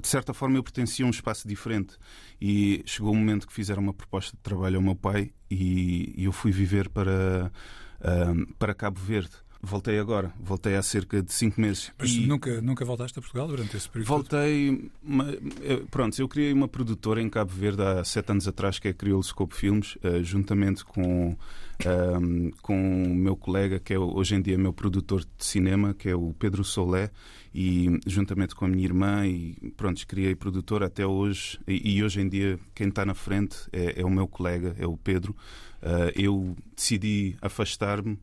De 0.00 0.06
certa 0.06 0.32
forma, 0.32 0.56
eu 0.56 0.62
pertencia 0.62 1.04
a 1.04 1.08
um 1.08 1.10
espaço 1.10 1.48
diferente. 1.48 1.96
E 2.40 2.80
chegou 2.86 3.10
o 3.10 3.16
um 3.16 3.18
momento 3.18 3.44
que 3.44 3.52
fizeram 3.52 3.82
uma 3.82 3.92
proposta 3.92 4.36
de 4.36 4.42
trabalho 4.42 4.76
ao 4.76 4.82
meu 4.82 4.94
pai 4.94 5.32
e, 5.50 6.14
eu 6.16 6.30
fui 6.30 6.52
viver 6.52 6.88
para, 6.88 7.50
uh, 8.00 8.54
para 8.54 8.72
Cabo 8.72 9.00
Verde. 9.00 9.34
Voltei 9.60 9.98
agora, 9.98 10.32
voltei 10.40 10.76
há 10.76 10.82
cerca 10.82 11.20
de 11.20 11.32
5 11.32 11.60
meses. 11.60 11.92
Mas 11.98 12.10
e... 12.10 12.26
nunca, 12.26 12.62
nunca 12.62 12.84
voltaste 12.84 13.18
a 13.18 13.22
Portugal 13.22 13.48
durante 13.48 13.76
esse 13.76 13.88
período? 13.88 14.06
Voltei. 14.08 14.88
Pronto, 15.90 16.20
eu 16.20 16.28
criei 16.28 16.52
uma 16.52 16.68
produtora 16.68 17.20
em 17.20 17.28
Cabo 17.28 17.52
Verde 17.52 17.82
há 17.82 18.04
7 18.04 18.30
anos 18.30 18.46
atrás, 18.46 18.78
que 18.78 18.86
é 18.86 18.92
a 18.92 18.94
Crioulo 18.94 19.22
Scope 19.24 19.56
Filmes, 19.56 19.98
eh, 20.00 20.22
juntamente 20.22 20.84
com, 20.84 21.30
um, 21.30 21.36
ehm, 21.84 22.50
com 22.62 23.02
o 23.02 23.14
meu 23.14 23.34
colega, 23.34 23.80
que 23.80 23.92
é 23.92 23.98
hoje 23.98 24.36
em 24.36 24.40
dia 24.40 24.56
meu 24.56 24.72
produtor 24.72 25.22
de 25.22 25.44
cinema, 25.44 25.92
que 25.92 26.08
é 26.08 26.14
o 26.14 26.32
Pedro 26.38 26.62
Solé, 26.62 27.10
e 27.52 27.98
juntamente 28.06 28.54
com 28.54 28.64
a 28.64 28.68
minha 28.68 28.84
irmã, 28.84 29.26
e 29.26 29.72
pronto, 29.76 30.06
criei 30.06 30.36
produtora 30.36 30.86
até 30.86 31.04
hoje. 31.04 31.58
E, 31.66 31.96
e 31.96 32.04
hoje 32.04 32.20
em 32.20 32.28
dia, 32.28 32.60
quem 32.76 32.90
está 32.90 33.04
na 33.04 33.14
frente 33.14 33.56
é, 33.72 34.00
é, 34.00 34.04
o 34.04 34.10
meu 34.10 34.28
colega, 34.28 34.76
é 34.78 34.86
o 34.86 34.96
Pedro. 34.96 35.34
Uh, 35.82 36.10
eu 36.14 36.56
decidi 36.76 37.36
afastar-me 37.40 38.18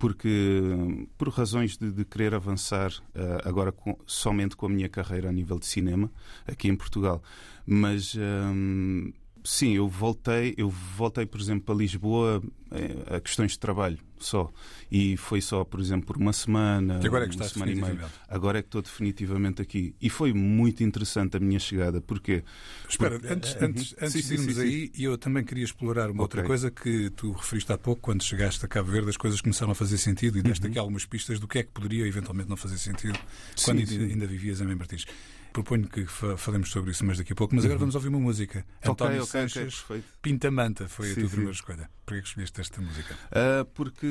porque 0.00 1.06
por 1.18 1.28
razões 1.28 1.76
de, 1.76 1.92
de 1.92 2.06
querer 2.06 2.34
avançar 2.34 2.90
uh, 2.90 3.46
agora 3.46 3.70
com, 3.70 3.96
somente 4.06 4.56
com 4.56 4.64
a 4.64 4.68
minha 4.68 4.88
carreira 4.88 5.28
a 5.28 5.32
nível 5.32 5.58
de 5.58 5.66
cinema 5.66 6.10
aqui 6.46 6.68
em 6.68 6.74
Portugal, 6.74 7.22
mas 7.66 8.16
um, 8.16 9.12
sim, 9.44 9.74
eu 9.74 9.88
voltei, 9.88 10.54
eu 10.56 10.68
voltei 10.68 11.26
por 11.26 11.40
exemplo 11.40 11.64
para 11.64 11.74
Lisboa 11.74 12.42
eh, 12.72 13.16
a 13.16 13.20
questões 13.20 13.52
de 13.52 13.58
trabalho 13.58 13.98
só. 14.18 14.52
E 14.90 15.16
foi 15.16 15.40
só, 15.40 15.64
por 15.64 15.80
exemplo, 15.80 16.06
por 16.06 16.16
uma 16.16 16.32
semana. 16.32 17.00
E 17.02 17.06
agora 17.06 17.24
é 17.24 17.28
que 17.28 17.36
uma 17.36 17.48
semana 17.48 17.72
e 17.72 17.74
meia. 17.74 18.10
Agora 18.28 18.58
é 18.58 18.62
que 18.62 18.68
estou 18.68 18.82
definitivamente 18.82 19.62
aqui. 19.62 19.94
E 20.00 20.10
foi 20.10 20.32
muito 20.32 20.84
interessante 20.84 21.36
a 21.36 21.40
minha 21.40 21.58
chegada. 21.58 22.00
Porquê? 22.00 22.44
Espera, 22.88 23.18
Porque... 23.18 23.32
antes, 23.32 23.56
antes, 23.60 23.94
antes 24.00 24.24
sim, 24.24 24.28
de 24.28 24.40
irmos 24.40 24.54
sim, 24.56 24.62
aí, 24.62 24.90
sim. 24.94 25.02
eu 25.02 25.16
também 25.16 25.42
queria 25.42 25.64
explorar 25.64 26.10
uma 26.10 26.22
okay. 26.22 26.40
outra 26.40 26.42
coisa 26.44 26.70
que 26.70 27.10
tu 27.10 27.32
referiste 27.32 27.72
há 27.72 27.78
pouco, 27.78 28.02
quando 28.02 28.22
chegaste 28.22 28.64
a 28.64 28.68
Cabo 28.68 28.90
Verde, 28.90 29.10
as 29.10 29.16
coisas 29.16 29.40
começaram 29.40 29.72
a 29.72 29.74
fazer 29.74 29.98
sentido 29.98 30.38
e 30.38 30.42
deste 30.42 30.64
uhum. 30.64 30.70
aqui 30.70 30.78
algumas 30.78 31.04
pistas 31.06 31.40
do 31.40 31.48
que 31.48 31.58
é 31.58 31.62
que 31.62 31.70
poderia 31.70 32.06
eventualmente 32.06 32.48
não 32.48 32.56
fazer 32.56 32.78
sentido 32.78 33.18
quando 33.64 33.78
ainda, 33.78 33.92
ainda 33.92 34.26
vivias 34.26 34.60
em 34.60 34.74
Martins. 34.74 35.06
Proponho 35.52 35.88
que 35.88 36.06
fa 36.06 36.36
falemos 36.36 36.70
sobre 36.70 36.92
isso 36.92 37.04
mais 37.04 37.18
daqui 37.18 37.32
a 37.32 37.36
pouco, 37.36 37.54
mas 37.54 37.64
agora 37.64 37.76
uhum. 37.76 37.80
vamos 37.80 37.94
ouvir 37.94 38.08
uma 38.08 38.20
música. 38.20 38.64
Okay, 38.78 38.90
António 38.92 39.22
okay, 39.22 39.48
Sanches, 39.48 39.84
okay, 39.84 40.02
Pinta 40.22 40.50
Manta 40.50 40.88
foi 40.88 41.06
sim, 41.06 41.12
a 41.12 41.14
tua 41.14 41.24
sim. 41.24 41.28
primeira 41.30 41.52
escolha. 41.52 41.90
Por 42.06 42.18
que 42.18 42.26
escolheste 42.26 42.60
esta 42.60 42.80
música? 42.80 43.14
Uh, 43.14 43.64
porque 43.74 44.06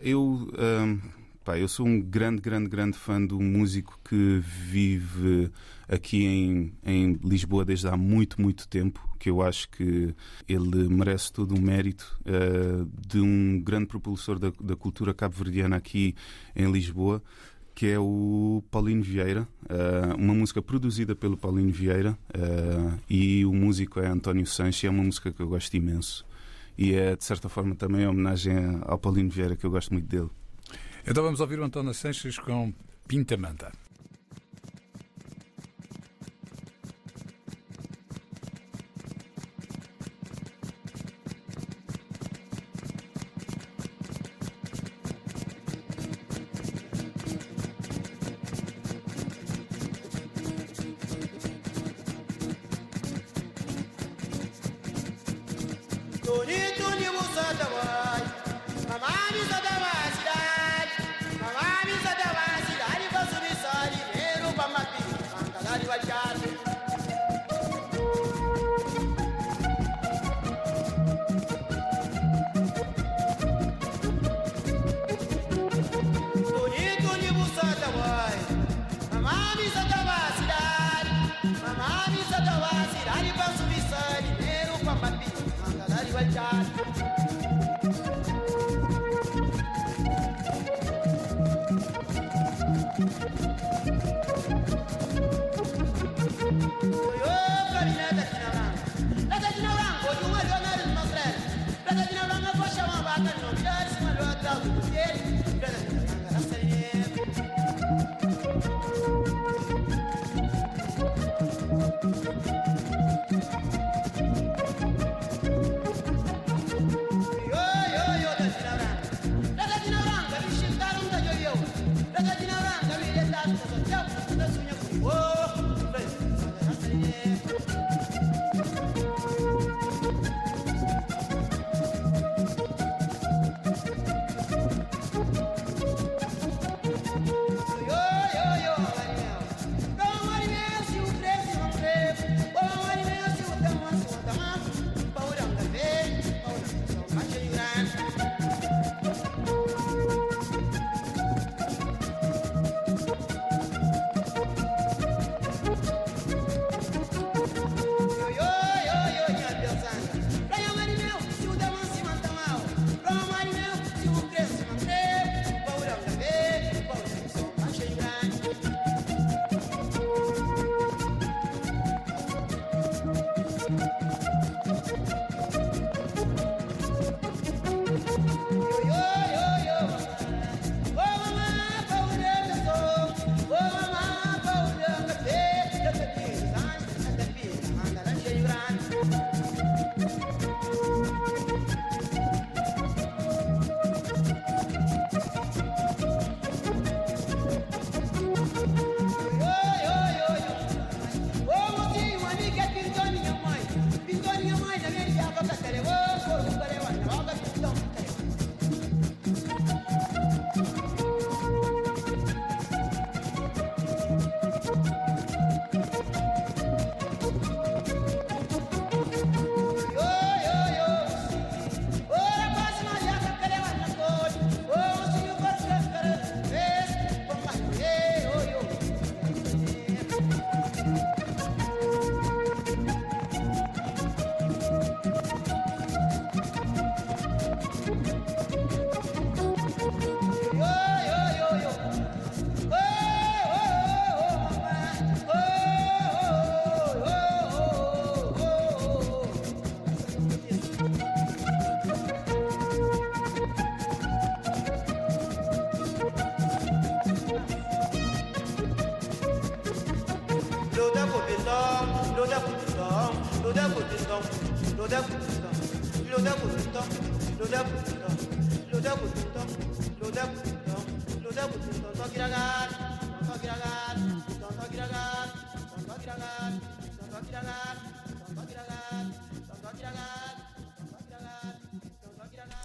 eu. 0.00 0.48
Uh, 0.52 1.20
Pá, 1.42 1.58
eu 1.58 1.66
sou 1.66 1.86
um 1.86 1.98
grande, 1.98 2.42
grande, 2.42 2.68
grande 2.68 2.98
fã 2.98 3.20
do 3.24 3.40
músico 3.40 3.98
que 4.04 4.40
vive 4.44 5.50
aqui 5.88 6.26
em, 6.26 6.72
em 6.84 7.18
Lisboa 7.24 7.64
desde 7.64 7.88
há 7.88 7.96
muito, 7.96 8.40
muito 8.42 8.68
tempo, 8.68 9.00
que 9.18 9.30
eu 9.30 9.40
acho 9.40 9.70
que 9.70 10.14
ele 10.46 10.86
merece 10.88 11.32
todo 11.32 11.56
o 11.56 11.60
mérito 11.60 12.20
uh, 12.26 12.84
de 13.06 13.18
um 13.20 13.58
grande 13.58 13.86
propulsor 13.86 14.38
da, 14.38 14.52
da 14.60 14.76
cultura 14.76 15.14
cabo-verdiana 15.14 15.76
aqui 15.76 16.14
em 16.54 16.70
Lisboa 16.70 17.22
que 17.80 17.86
é 17.86 17.98
o 17.98 18.62
Paulinho 18.70 19.02
Vieira, 19.02 19.48
uh, 19.64 20.14
uma 20.18 20.34
música 20.34 20.60
produzida 20.60 21.16
pelo 21.16 21.34
Paulinho 21.34 21.72
Vieira 21.72 22.10
uh, 22.36 23.00
e 23.08 23.42
o 23.46 23.54
músico 23.54 24.00
é 24.00 24.06
António 24.06 24.44
Sanches, 24.44 24.84
é 24.84 24.90
uma 24.90 25.02
música 25.02 25.32
que 25.32 25.40
eu 25.40 25.48
gosto 25.48 25.74
imenso 25.74 26.26
e 26.76 26.92
é 26.92 27.16
de 27.16 27.24
certa 27.24 27.48
forma 27.48 27.74
também 27.74 28.06
homenagem 28.06 28.52
ao 28.82 28.98
Paulinho 28.98 29.30
Vieira, 29.30 29.56
que 29.56 29.64
eu 29.64 29.70
gosto 29.70 29.94
muito 29.94 30.06
dele. 30.06 30.28
Então 31.06 31.24
vamos 31.24 31.40
ouvir 31.40 31.58
o 31.58 31.64
António 31.64 31.94
Sanches 31.94 32.38
com 32.38 32.70
Pinta 33.08 33.34
Victoria. 56.30 56.59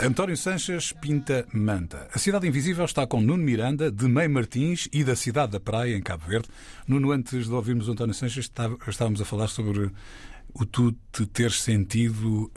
António 0.06 0.38
Sanches 0.38 0.92
pinta 0.92 1.48
Manta. 1.52 2.08
A 2.14 2.20
Cidade 2.20 2.48
Invisível 2.48 2.86
está 2.86 3.08
com 3.08 3.20
Nuno 3.20 3.44
Miranda, 3.44 3.92
de 3.92 4.08
Mei 4.08 4.28
Martins 4.28 4.88
e 4.94 5.04
da 5.04 5.16
Cidade 5.16 5.54
da 5.54 5.60
Praia, 5.60 5.96
em 5.96 6.02
Cabo 6.02 6.28
Verde. 6.28 6.48
Nuno, 6.88 7.12
antes 7.12 7.48
de 7.48 7.52
ouvirmos 7.52 7.88
o 7.88 7.92
António 7.92 8.14
Sanches, 8.14 8.52
estávamos 8.88 9.20
a 9.20 9.26
falar 9.26 9.48
sobre 9.48 9.92
o 10.54 10.66
tu 10.66 10.96
te 11.12 11.26
teres 11.26 11.60
sentido, 11.60 12.44
uh, 12.44 12.52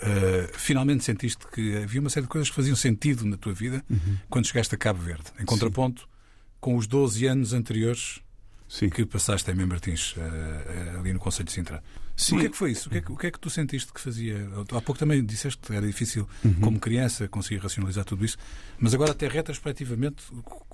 finalmente 0.53 1.05
sentiste 1.05 1.47
que 1.51 1.79
havia 1.79 2.01
uma 2.01 2.11
série 2.11 2.27
de 2.27 2.31
coisas 2.31 2.51
que 2.51 2.55
faziam 2.55 2.77
sentido 2.77 3.25
na 3.25 3.39
tua 3.39 3.55
vida 3.55 3.83
uhum. 3.89 4.17
quando 4.29 4.47
chegaste 4.47 4.75
a 4.75 4.79
Cabo 4.79 5.01
Verde, 5.01 5.25
em 5.41 5.45
contraponto 5.47 6.03
Sim. 6.03 6.09
com 6.61 6.77
os 6.77 6.87
12 6.87 7.27
anos 7.27 7.53
anteriores 7.55 8.21
Sim. 8.69 8.91
que 8.91 9.05
passaste 9.07 9.53
Mem 9.55 9.67
Martins, 9.67 10.15
uh, 10.17 11.01
ali 11.01 11.13
no 11.13 11.19
Conselho 11.19 11.47
de 11.47 11.53
Sintra. 11.53 11.83
Sim. 12.15 12.37
O 12.37 12.41
que 12.41 12.47
é 12.47 12.51
que 12.51 12.57
foi 12.57 12.73
isso? 12.73 12.89
O 12.89 12.91
que 12.91 12.99
é 12.99 13.01
que, 13.01 13.13
o 13.13 13.17
que, 13.17 13.27
é 13.29 13.31
que 13.31 13.39
tu 13.39 13.49
sentiste 13.49 13.93
que 13.93 14.01
fazia? 14.01 14.37
Há 14.73 14.81
pouco 14.81 14.99
também 14.99 15.25
disseste 15.25 15.59
que 15.63 15.73
era 15.73 15.87
difícil, 15.87 16.29
uhum. 16.45 16.55
como 16.55 16.81
criança, 16.81 17.29
conseguir 17.29 17.59
racionalizar 17.59 18.05
tudo 18.05 18.25
isso, 18.25 18.37
mas 18.79 18.93
agora, 18.93 19.13
até 19.13 19.29
retrospectivamente, 19.29 20.25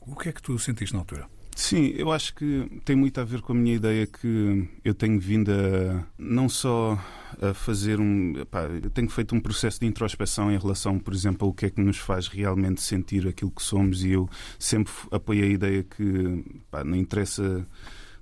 o 0.06 0.16
que 0.16 0.30
é 0.30 0.32
que 0.32 0.42
tu 0.42 0.58
sentiste 0.58 0.94
na 0.94 1.00
altura? 1.00 1.28
Sim, 1.56 1.94
eu 1.96 2.10
acho 2.10 2.34
que 2.34 2.68
tem 2.84 2.96
muito 2.96 3.20
a 3.20 3.24
ver 3.24 3.40
com 3.40 3.52
a 3.52 3.54
minha 3.54 3.76
ideia 3.76 4.06
que 4.06 4.68
eu 4.84 4.92
tenho 4.92 5.20
vindo 5.20 5.50
a 5.52 6.04
não 6.18 6.48
só 6.48 6.98
a 7.40 7.54
fazer 7.54 8.00
um. 8.00 8.34
Eu 8.82 8.90
tenho 8.90 9.08
feito 9.08 9.34
um 9.34 9.40
processo 9.40 9.78
de 9.80 9.86
introspeção 9.86 10.50
em 10.50 10.58
relação, 10.58 10.98
por 10.98 11.14
exemplo, 11.14 11.46
ao 11.46 11.54
que 11.54 11.66
é 11.66 11.70
que 11.70 11.80
nos 11.80 11.98
faz 11.98 12.26
realmente 12.26 12.82
sentir 12.82 13.26
aquilo 13.28 13.50
que 13.50 13.62
somos 13.62 14.04
e 14.04 14.10
eu 14.10 14.28
sempre 14.58 14.92
apoiei 15.10 15.44
a 15.44 15.52
ideia 15.52 15.84
que 15.84 16.44
não 16.84 16.96
interessa 16.96 17.66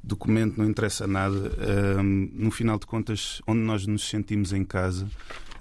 documento, 0.03 0.59
não 0.59 0.69
interessa 0.69 1.07
nada. 1.07 1.53
no 2.03 2.51
final 2.51 2.79
de 2.79 2.87
contas, 2.87 3.41
onde 3.47 3.61
nós 3.61 3.87
nos 3.87 4.09
sentimos 4.09 4.53
em 4.53 4.65
casa 4.65 5.07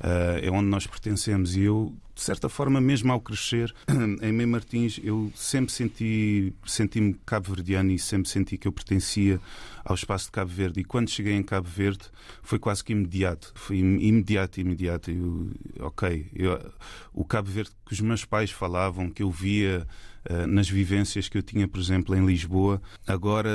uh, 0.02 0.40
é 0.42 0.50
onde 0.50 0.68
nós 0.68 0.88
pertencemos. 0.88 1.56
E 1.56 1.62
eu, 1.62 1.94
de 2.22 2.26
certa 2.26 2.48
forma, 2.48 2.80
mesmo 2.80 3.12
ao 3.12 3.20
crescer 3.20 3.74
em 4.22 4.32
Mem 4.32 4.46
Martins, 4.46 5.00
eu 5.04 5.34
sempre 5.36 5.72
senti, 5.72 6.54
senti-me 6.68 7.16
cabo-verdiano 7.26 7.90
e 7.90 7.98
sempre 7.98 8.30
senti 8.30 8.60
que 8.60 8.68
eu 8.68 8.72
pertencia 8.72 9.42
ao 9.84 9.96
espaço 9.96 10.26
de 10.26 10.32
Cabo 10.34 10.52
Verde. 10.52 10.82
E 10.82 10.84
quando 10.84 11.10
cheguei 11.10 11.34
em 11.34 11.42
Cabo 11.42 11.68
Verde, 11.68 12.06
foi 12.44 12.60
quase 12.60 12.84
que 12.84 12.92
imediato. 12.92 13.52
Foi 13.56 13.78
imediato, 13.78 14.62
imediato. 14.62 15.10
Eu, 15.10 15.50
ok, 15.80 16.28
eu, 16.36 16.72
o 17.12 17.26
Cabo 17.26 17.50
Verde 17.50 17.72
que 17.88 17.94
os 17.94 18.00
meus 18.00 18.24
pais 18.24 18.52
falavam, 18.52 19.10
que 19.10 19.24
eu 19.24 19.32
via 19.32 19.88
nas 20.48 20.70
vivências 20.70 21.28
que 21.28 21.38
eu 21.38 21.42
tinha, 21.42 21.68
por 21.68 21.80
exemplo, 21.80 22.16
em 22.16 22.26
Lisboa, 22.26 22.82
agora 23.08 23.50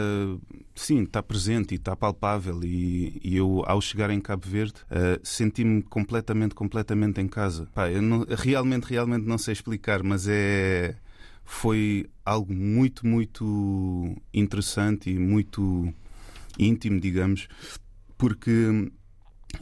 sim, 0.75 1.03
está 1.03 1.23
presente 1.23 1.73
e 1.73 1.77
está 1.77 1.95
palpável. 1.95 2.63
E, 2.65 3.21
e, 3.23 3.37
eu, 3.37 3.63
ao 3.67 3.81
chegar 3.81 4.11
em 4.11 4.21
Cabo 4.21 4.47
Verde, 4.47 4.75
uh, 4.91 5.21
senti-me 5.23 5.83
completamente, 5.83 6.55
completamente 6.55 7.21
em 7.21 7.29
casa. 7.29 7.67
Pá, 7.75 7.91
eu 7.91 8.03
não, 8.03 8.27
realmente, 8.29 8.85
realmente 8.85 9.27
não 9.27 9.39
sei 9.39 9.53
explicar, 9.53 10.03
mas 10.03 10.27
é. 10.29 10.97
Foi 11.49 12.11
algo 12.25 12.53
muito, 12.53 13.07
muito 13.07 14.17
interessante 14.35 15.11
e 15.11 15.17
muito 15.17 15.95
íntimo, 16.59 16.99
digamos, 16.99 17.47
porque 18.19 18.91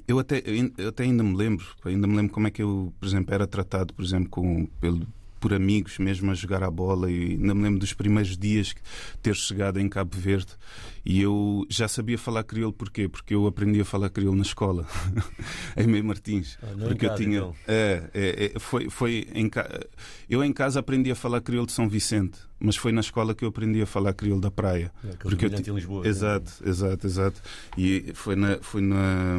eu 0.08 0.18
até, 0.18 0.42
eu 0.78 0.88
até 0.88 1.04
ainda 1.04 1.22
me 1.22 1.36
lembro, 1.36 1.66
ainda 1.84 2.06
me 2.06 2.16
lembro 2.16 2.32
como 2.32 2.46
é 2.46 2.50
que 2.50 2.62
eu, 2.62 2.92
por 2.98 3.06
exemplo, 3.06 3.34
era 3.34 3.46
tratado, 3.46 3.92
por 3.92 4.02
exemplo, 4.02 4.30
com, 4.30 4.66
pelo, 4.80 5.06
por 5.44 5.52
amigos 5.52 5.98
mesmo 5.98 6.30
a 6.30 6.34
jogar 6.34 6.62
a 6.62 6.70
bola 6.70 7.10
e 7.10 7.32
ainda 7.32 7.54
me 7.54 7.64
lembro 7.64 7.78
dos 7.78 7.92
primeiros 7.92 8.34
dias 8.34 8.74
ter 9.20 9.36
chegado 9.36 9.78
em 9.78 9.86
Cabo 9.90 10.16
Verde 10.16 10.54
e 11.04 11.20
eu 11.20 11.66
já 11.68 11.86
sabia 11.86 12.16
falar 12.16 12.44
crioulo 12.44 12.72
porquê? 12.72 13.10
Porque 13.10 13.34
eu 13.34 13.46
aprendi 13.46 13.78
a 13.78 13.84
falar 13.84 14.08
crioulo 14.08 14.38
na 14.38 14.42
escola 14.42 14.86
em 15.76 15.86
Meio 15.86 16.02
Martins. 16.02 16.56
Ah, 16.62 16.68
porque 16.88 17.04
eu 17.04 17.14
tinha 17.14 17.36
então. 17.36 17.54
é, 17.68 18.04
é, 18.14 18.52
é, 18.54 18.58
foi 18.58 18.88
foi 18.88 19.28
em 19.34 19.50
eu 20.30 20.42
em 20.42 20.50
casa 20.50 20.80
aprendi 20.80 21.10
a 21.10 21.14
falar 21.14 21.42
crioulo 21.42 21.66
de 21.66 21.72
São 21.72 21.90
Vicente 21.90 22.38
mas 22.58 22.76
foi 22.76 22.92
na 22.92 23.00
escola 23.00 23.34
que 23.34 23.44
eu 23.44 23.48
aprendi 23.48 23.82
a 23.82 23.86
falar 23.86 24.14
crioulo 24.14 24.40
da 24.40 24.50
praia. 24.50 24.92
É, 25.04 25.08
porque 25.16 25.46
eu 25.46 25.50
t... 25.50 25.70
em 25.70 25.74
Lisboa. 25.74 26.06
Exato, 26.06 26.50
né? 26.60 26.70
exato, 26.70 27.06
exato. 27.06 27.42
E 27.76 28.12
foi, 28.14 28.36
na, 28.36 28.58
foi, 28.60 28.80
na, 28.80 29.38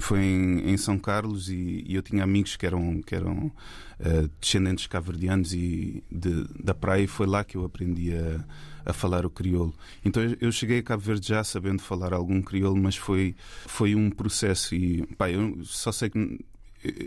foi 0.00 0.20
em, 0.20 0.70
em 0.70 0.76
São 0.76 0.98
Carlos 0.98 1.48
e, 1.48 1.84
e, 1.86 1.94
eu 1.94 2.02
tinha 2.02 2.24
amigos 2.24 2.56
que 2.56 2.66
eram, 2.66 3.02
que 3.02 3.14
eram 3.14 3.52
uh, 4.00 4.30
descendentes 4.40 4.86
caverdianos 4.86 5.52
e 5.52 6.02
de, 6.10 6.44
da 6.62 6.74
praia 6.74 7.02
e 7.02 7.06
foi 7.06 7.26
lá 7.26 7.44
que 7.44 7.56
eu 7.56 7.64
aprendi 7.64 8.12
a, 8.14 8.44
a 8.86 8.92
falar 8.92 9.26
o 9.26 9.30
crioulo. 9.30 9.74
Então 10.04 10.22
eu 10.40 10.50
cheguei 10.50 10.78
a 10.78 10.82
Cabo 10.82 11.02
Verde 11.02 11.28
já 11.28 11.44
sabendo 11.44 11.82
falar 11.82 12.12
algum 12.12 12.40
crioulo, 12.42 12.80
mas 12.80 12.96
foi, 12.96 13.34
foi 13.66 13.94
um 13.94 14.10
processo 14.10 14.74
e 14.74 15.06
pá, 15.16 15.30
eu 15.30 15.58
só 15.62 15.92
sei 15.92 16.10
que 16.10 16.44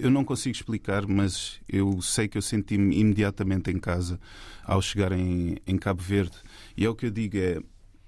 eu 0.01 0.09
não 0.09 0.23
consigo 0.23 0.55
explicar, 0.55 1.07
mas 1.07 1.59
eu 1.67 2.01
sei 2.01 2.27
que 2.27 2.37
eu 2.37 2.41
senti-me 2.41 2.97
imediatamente 2.97 3.69
em 3.71 3.77
casa 3.77 4.19
ao 4.63 4.81
chegar 4.81 5.11
em, 5.11 5.57
em 5.65 5.77
Cabo 5.77 6.01
Verde. 6.01 6.37
E 6.75 6.85
é 6.85 6.89
o 6.89 6.95
que 6.95 7.05
eu 7.05 7.11
digo: 7.11 7.37
é, 7.37 7.61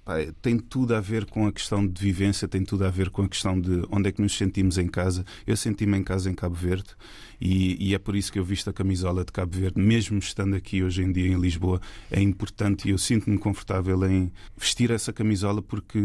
pá, 0.04 0.14
tem 0.40 0.58
tudo 0.58 0.94
a 0.94 1.00
ver 1.00 1.26
com 1.26 1.46
a 1.46 1.52
questão 1.52 1.86
de 1.86 2.00
vivência, 2.00 2.46
tem 2.48 2.64
tudo 2.64 2.84
a 2.84 2.90
ver 2.90 3.10
com 3.10 3.22
a 3.22 3.28
questão 3.28 3.60
de 3.60 3.82
onde 3.90 4.08
é 4.08 4.12
que 4.12 4.22
nos 4.22 4.36
sentimos 4.36 4.78
em 4.78 4.88
casa. 4.88 5.24
Eu 5.46 5.56
senti-me 5.56 5.98
em 5.98 6.02
casa 6.02 6.30
em 6.30 6.34
Cabo 6.34 6.54
Verde 6.54 6.90
e, 7.40 7.88
e, 7.88 7.94
é 7.94 7.98
por 7.98 8.14
isso 8.14 8.32
que 8.32 8.38
eu 8.38 8.44
visto 8.44 8.68
a 8.70 8.72
camisola 8.72 9.24
de 9.24 9.32
Cabo 9.32 9.56
Verde, 9.56 9.80
mesmo 9.80 10.18
estando 10.18 10.54
aqui 10.54 10.82
hoje 10.82 11.02
em 11.02 11.12
dia 11.12 11.28
em 11.28 11.40
Lisboa. 11.40 11.80
É 12.10 12.20
importante 12.20 12.88
e 12.88 12.90
eu 12.90 12.98
sinto-me 12.98 13.38
confortável 13.38 14.04
em 14.08 14.32
vestir 14.56 14.90
essa 14.90 15.12
camisola 15.12 15.62
porque 15.62 15.98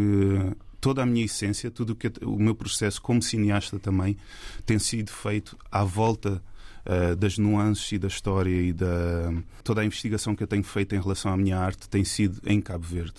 toda 0.87 1.03
a 1.03 1.05
minha 1.05 1.25
essência, 1.25 1.69
tudo 1.69 1.91
o, 1.91 1.95
que, 1.97 2.09
o 2.23 2.39
meu 2.39 2.55
processo 2.55 3.01
como 3.01 3.21
cineasta 3.21 3.77
também 3.77 4.15
tem 4.65 4.79
sido 4.79 5.11
feito 5.11 5.57
à 5.69 5.83
volta 5.83 6.41
uh, 6.85 7.13
das 7.17 7.37
nuances 7.37 7.91
e 7.91 7.97
da 7.97 8.07
história 8.07 8.49
e 8.49 8.71
da 8.71 9.33
toda 9.65 9.81
a 9.81 9.85
investigação 9.85 10.33
que 10.33 10.41
eu 10.41 10.47
tenho 10.47 10.63
feito 10.63 10.95
em 10.95 11.01
relação 11.01 11.33
à 11.33 11.35
minha 11.35 11.59
arte 11.59 11.89
tem 11.89 12.05
sido 12.05 12.39
em 12.45 12.61
Cabo 12.61 12.85
Verde. 12.85 13.15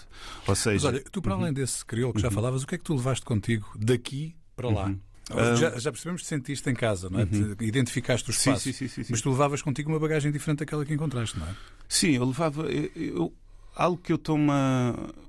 Ou 0.46 0.54
seja, 0.54 0.90
Mas 0.90 0.94
olha, 0.96 1.04
tu 1.12 1.20
para 1.20 1.34
além 1.34 1.48
uhum. 1.48 1.52
desse 1.52 1.84
crioulo 1.84 2.14
que 2.14 2.22
já 2.22 2.28
uhum. 2.28 2.34
falavas, 2.34 2.62
o 2.62 2.66
que 2.66 2.74
é 2.74 2.78
que 2.78 2.84
tu 2.84 2.94
levaste 2.94 3.26
contigo 3.26 3.70
daqui 3.78 4.34
para 4.56 4.70
lá? 4.70 4.86
Uhum. 4.86 5.56
Já, 5.56 5.78
já, 5.78 5.92
percebemos 5.92 6.22
que 6.22 6.26
sentiste 6.26 6.70
em 6.70 6.74
casa, 6.74 7.10
não 7.10 7.20
é? 7.20 7.24
Uhum. 7.24 7.54
Identificaste 7.60 8.30
o 8.30 8.32
espaço. 8.32 8.62
Sim, 8.62 8.72
sim, 8.72 8.88
sim, 8.88 9.04
mas 9.10 9.20
tu 9.20 9.28
levavas 9.28 9.60
contigo 9.60 9.90
uma 9.90 10.00
bagagem 10.00 10.32
diferente 10.32 10.60
daquela 10.60 10.86
que 10.86 10.94
encontraste, 10.94 11.38
não 11.38 11.46
é? 11.46 11.54
Sim, 11.86 12.12
eu 12.12 12.24
levava. 12.24 12.62
Eu, 12.62 13.30
algo 13.78 13.96
que 13.96 14.12
eu 14.12 14.18
tomo. 14.18 14.52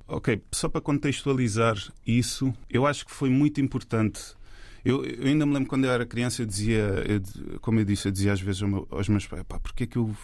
Ok, 0.08 0.42
só 0.52 0.68
para 0.68 0.82
contextualizar 0.82 1.78
isso, 2.06 2.52
eu 2.68 2.88
acho 2.88 3.06
que 3.06 3.12
foi 3.12 3.30
muito 3.30 3.62
importante 3.62 4.36
eu, 4.84 5.04
eu, 5.04 5.28
ainda 5.28 5.46
me 5.46 5.54
lembro 5.54 5.70
quando 5.70 5.86
eu 5.86 5.92
era 5.92 6.06
criança, 6.06 6.42
eu 6.42 6.46
dizia, 6.46 6.80
eu, 7.08 7.60
como 7.60 7.80
eu 7.80 7.86
disse, 7.86 8.08
eu 8.08 8.12
dizia 8.12 8.34
às 8.34 8.42
vezes 8.42 8.62
aos 8.90 9.10
meus 9.10 9.28
pais: 9.28 9.44
pá, 9.48 9.60
porquê 9.60 9.84
é 9.84 9.88
que 9.88 9.98
eu 9.98 10.16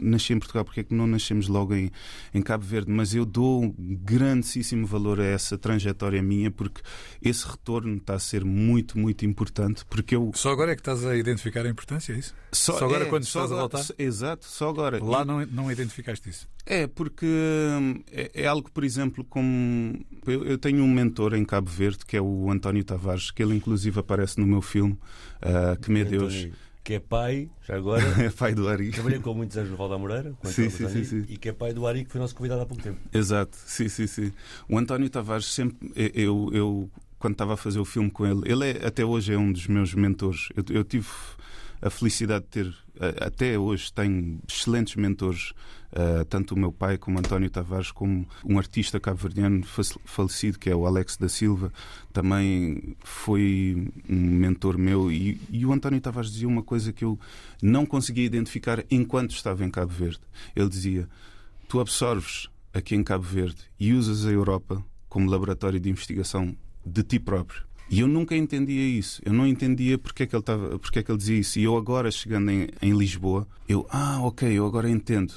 nasci 0.00 0.32
em 0.32 0.38
Portugal, 0.38 0.64
porquê 0.64 0.80
é 0.80 0.84
que 0.84 0.94
não 0.94 1.06
nascemos 1.06 1.48
logo 1.48 1.74
em, 1.74 1.90
em 2.34 2.42
Cabo 2.42 2.64
Verde? 2.64 2.90
Mas 2.90 3.14
eu 3.14 3.24
dou 3.24 3.64
um 3.64 3.74
grandíssimo 3.78 4.86
valor 4.86 5.20
a 5.20 5.24
essa 5.24 5.56
trajetória 5.56 6.22
minha, 6.22 6.50
porque 6.50 6.80
esse 7.22 7.46
retorno 7.46 7.96
está 7.96 8.14
a 8.14 8.18
ser 8.18 8.44
muito, 8.44 8.98
muito 8.98 9.24
importante. 9.24 9.84
Porque 9.86 10.14
eu... 10.14 10.30
Só 10.34 10.50
agora 10.50 10.72
é 10.72 10.74
que 10.74 10.80
estás 10.80 11.04
a 11.04 11.16
identificar 11.16 11.64
a 11.64 11.68
importância, 11.68 12.12
é 12.12 12.18
isso? 12.18 12.34
Só, 12.52 12.78
só 12.78 12.84
agora 12.84 13.04
é, 13.04 13.08
quando 13.08 13.22
estás 13.22 13.46
agora, 13.46 13.58
a 13.58 13.68
voltar? 13.68 13.94
Exato, 13.98 14.44
só 14.46 14.68
agora. 14.68 15.02
Lá 15.02 15.22
e... 15.22 15.24
não, 15.24 15.46
não 15.46 15.72
identificaste 15.72 16.28
isso? 16.28 16.48
É, 16.66 16.86
porque 16.86 17.26
hum, 17.26 18.02
é, 18.10 18.30
é, 18.34 18.46
algo, 18.46 18.70
por 18.70 18.84
exemplo, 18.84 19.24
como. 19.24 19.98
Eu, 20.26 20.44
eu, 20.44 20.58
tenho 20.58 20.82
um 20.82 20.88
mentor 20.88 21.34
em 21.34 21.44
Cabo 21.44 21.70
Verde, 21.70 22.04
que 22.04 22.16
é 22.16 22.20
o 22.20 22.50
António 22.50 22.84
Tavares, 22.84 23.30
que 23.30 23.42
ele 23.42 23.54
inclusive 23.54 23.98
aparece 24.00 24.40
no 24.40 24.46
meu 24.46 24.60
filme, 24.60 24.98
uh, 25.42 25.78
Que 25.80 25.90
Me 25.90 26.04
Deus. 26.04 26.48
Que 26.82 26.94
é 26.94 27.00
pai, 27.00 27.48
já 27.62 27.76
agora. 27.76 28.02
é 28.24 28.30
pai 28.30 28.54
do 28.54 28.68
Ari. 28.68 28.90
Trabalhei 28.90 29.20
com 29.20 29.34
muitos 29.34 29.56
anos 29.56 29.70
no 29.70 29.76
Val 29.76 29.88
da 29.88 29.98
Moreira, 29.98 30.34
sim, 30.44 30.70
sim, 30.70 30.88
sim, 30.88 31.04
sim, 31.04 31.26
e 31.28 31.36
que 31.36 31.50
é 31.50 31.52
pai 31.52 31.72
do 31.72 31.86
Ari, 31.86 32.04
que 32.04 32.10
foi 32.10 32.20
nosso 32.20 32.34
convidado 32.34 32.62
há 32.62 32.66
pouco 32.66 32.82
tempo. 32.82 32.98
Exato, 33.12 33.56
sim, 33.66 33.88
sim, 33.88 34.06
sim. 34.06 34.32
O 34.68 34.78
António 34.78 35.08
Tavares 35.08 35.46
sempre. 35.46 35.92
Eu, 36.14 36.50
eu 36.52 36.90
quando 37.18 37.34
estava 37.34 37.52
a 37.52 37.56
fazer 37.56 37.78
o 37.78 37.84
filme 37.84 38.10
com 38.10 38.26
ele, 38.26 38.50
ele 38.50 38.70
é, 38.70 38.86
até 38.86 39.04
hoje 39.04 39.32
é 39.32 39.38
um 39.38 39.52
dos 39.52 39.66
meus 39.66 39.94
mentores. 39.94 40.48
Eu, 40.56 40.64
eu 40.70 40.82
tive 40.82 41.06
a 41.82 41.90
felicidade 41.90 42.44
de 42.46 42.50
ter, 42.50 42.74
até 43.20 43.58
hoje, 43.58 43.92
tenho 43.92 44.40
excelentes 44.48 44.96
mentores 44.96 45.52
Uh, 45.92 46.24
tanto 46.26 46.54
o 46.54 46.58
meu 46.58 46.70
pai 46.70 46.96
como 46.96 47.18
António 47.18 47.50
Tavares, 47.50 47.90
como 47.90 48.24
um 48.44 48.58
artista 48.58 49.00
cabo-verdiano 49.00 49.64
falecido, 50.04 50.58
que 50.58 50.70
é 50.70 50.74
o 50.74 50.86
Alex 50.86 51.16
da 51.16 51.28
Silva, 51.28 51.72
também 52.12 52.96
foi 53.00 53.88
um 54.08 54.16
mentor 54.16 54.78
meu. 54.78 55.10
E, 55.10 55.40
e, 55.50 55.66
o 55.66 55.72
António 55.72 56.00
Tavares 56.00 56.30
dizia 56.30 56.46
uma 56.46 56.62
coisa 56.62 56.92
que 56.92 57.04
eu 57.04 57.18
não 57.60 57.84
conseguia 57.84 58.24
identificar 58.24 58.84
enquanto 58.88 59.32
estava 59.32 59.64
em 59.64 59.70
Cabo 59.70 59.92
Verde. 59.92 60.20
Ele 60.54 60.68
dizia: 60.68 61.08
Tu 61.68 61.80
absorves 61.80 62.48
aqui 62.72 62.94
em 62.94 63.02
Cabo 63.02 63.24
Verde 63.24 63.62
e 63.78 63.92
usas 63.92 64.24
a 64.24 64.30
Europa 64.30 64.84
como 65.08 65.28
laboratório 65.28 65.80
de 65.80 65.90
investigação 65.90 66.56
de 66.86 67.02
ti 67.02 67.18
próprio. 67.18 67.64
E 67.90 67.98
eu 67.98 68.06
nunca 68.06 68.36
entendia 68.36 68.86
isso. 68.86 69.20
Eu 69.24 69.32
não 69.32 69.44
entendia 69.44 69.98
porque 69.98 70.22
é 70.22 70.26
que 70.26 70.36
ele, 70.36 70.40
estava, 70.40 70.78
porque 70.78 71.00
é 71.00 71.02
que 71.02 71.10
ele 71.10 71.18
dizia 71.18 71.36
isso. 71.36 71.58
E 71.58 71.64
eu 71.64 71.76
agora, 71.76 72.08
chegando 72.12 72.48
em, 72.48 72.68
em 72.80 72.96
Lisboa, 72.96 73.48
eu, 73.68 73.84
ah, 73.90 74.20
ok, 74.22 74.48
eu 74.48 74.64
agora 74.64 74.88
entendo. 74.88 75.34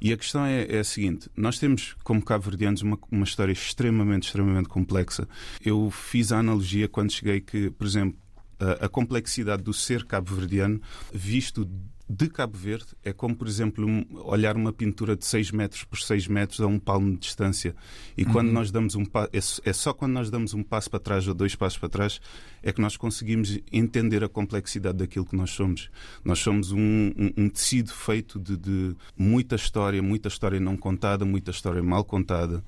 E 0.00 0.12
a 0.12 0.16
questão 0.16 0.44
é, 0.44 0.66
é 0.68 0.78
a 0.80 0.84
seguinte: 0.84 1.28
nós 1.36 1.58
temos, 1.58 1.94
como 2.02 2.24
cabo-verdianos, 2.24 2.82
uma, 2.82 2.98
uma 3.10 3.24
história 3.24 3.52
extremamente, 3.52 4.26
extremamente 4.26 4.68
complexa. 4.68 5.28
Eu 5.64 5.90
fiz 5.90 6.32
a 6.32 6.38
analogia 6.38 6.88
quando 6.88 7.12
cheguei 7.12 7.40
que, 7.40 7.70
por 7.70 7.86
exemplo, 7.86 8.18
a, 8.58 8.86
a 8.86 8.88
complexidade 8.88 9.62
do 9.62 9.72
ser 9.72 10.04
cabo-verdiano, 10.04 10.80
visto 11.12 11.68
de 12.14 12.28
Cabo 12.28 12.58
Verde 12.58 12.86
é 13.02 13.12
como, 13.12 13.34
por 13.34 13.48
exemplo, 13.48 13.86
olhar 14.26 14.54
uma 14.56 14.72
pintura 14.72 15.16
de 15.16 15.24
6 15.24 15.50
metros 15.50 15.84
por 15.84 15.98
6 15.98 16.26
metros 16.28 16.60
a 16.60 16.66
um 16.66 16.78
palmo 16.78 17.10
de 17.12 17.18
distância. 17.18 17.74
E 18.16 18.24
quando 18.24 18.48
Uhum. 18.48 18.52
nós 18.54 18.70
damos 18.70 18.94
um 18.94 19.04
passo, 19.04 19.30
é, 19.64 19.70
é 19.70 19.72
só 19.72 19.92
quando 19.94 20.12
nós 20.12 20.30
damos 20.30 20.52
um 20.52 20.62
passo 20.62 20.90
para 20.90 21.00
trás 21.00 21.26
ou 21.26 21.32
dois 21.34 21.54
passos 21.54 21.78
para 21.78 21.88
trás 21.88 22.20
é 22.62 22.72
que 22.72 22.80
nós 22.80 22.96
conseguimos 22.96 23.58
entender 23.72 24.22
a 24.22 24.28
complexidade 24.28 24.98
daquilo 24.98 25.24
que 25.24 25.34
nós 25.36 25.50
somos. 25.52 25.90
Nós 26.24 26.38
somos 26.40 26.70
um, 26.70 26.78
um- 27.16 27.32
um 27.36 27.48
tecido 27.48 27.92
feito 27.92 28.38
de, 28.38 28.56
de 28.56 28.94
muita 29.16 29.54
história, 29.56 30.02
muita 30.02 30.28
história 30.28 30.60
não 30.60 30.76
contada, 30.76 31.24
muita 31.24 31.50
história 31.50 31.82
mal 31.82 32.04
contada 32.04 32.62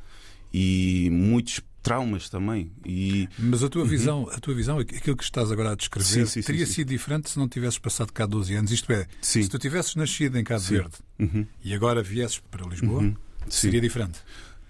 e 0.52 1.08
muitos 1.12 1.60
traumas 1.84 2.28
também. 2.28 2.72
E 2.84 3.28
Mas 3.38 3.62
a 3.62 3.68
tua 3.68 3.84
visão, 3.84 4.28
a 4.32 4.40
tua 4.40 4.54
visão, 4.54 4.78
aquilo 4.78 5.16
que 5.16 5.22
estás 5.22 5.52
agora 5.52 5.70
a 5.72 5.74
descrever, 5.76 6.20
Uhum. 6.20 6.26
Sim, 6.26 6.42
sim, 6.42 6.46
teria 6.46 6.66
sim. 6.66 6.72
sido 6.72 6.88
diferente 6.88 7.30
se 7.30 7.38
não 7.38 7.46
tivesses 7.48 7.78
passado 7.78 8.12
cá 8.12 8.26
12 8.26 8.54
anos. 8.54 8.72
Isto 8.72 8.90
é, 8.92 9.06
se 9.20 9.46
tu 9.48 9.58
tivesses 9.58 9.94
nascido 9.94 10.36
em 10.36 10.42
Cabo. 10.42 10.62
Verde 10.64 10.94
Uhum. 11.20 11.46
e 11.62 11.72
agora 11.74 12.02
viesses 12.02 12.40
para 12.50 12.66
Lisboa, 12.66 13.02
Uhum. 13.02 13.14
Seria 13.48 13.80
diferente. 13.80 14.18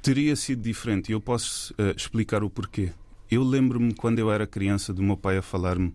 teria 0.02 0.36
sido 0.36 0.60
diferente 0.60 1.08
e 1.08 1.12
eu 1.12 1.20
posso 1.20 1.72
eh, 1.78 1.94
explicar 1.96 2.42
o 2.44 2.50
porquê. 2.50 2.90
Eu 3.30 3.42
lembro-me 3.42 3.94
quando 3.94 4.18
eu 4.18 4.30
era 4.30 4.46
criança 4.46 4.92
do 4.92 5.02
meu 5.02 5.16
pai 5.16 5.38
a 5.38 5.42
falar-me 5.42 5.94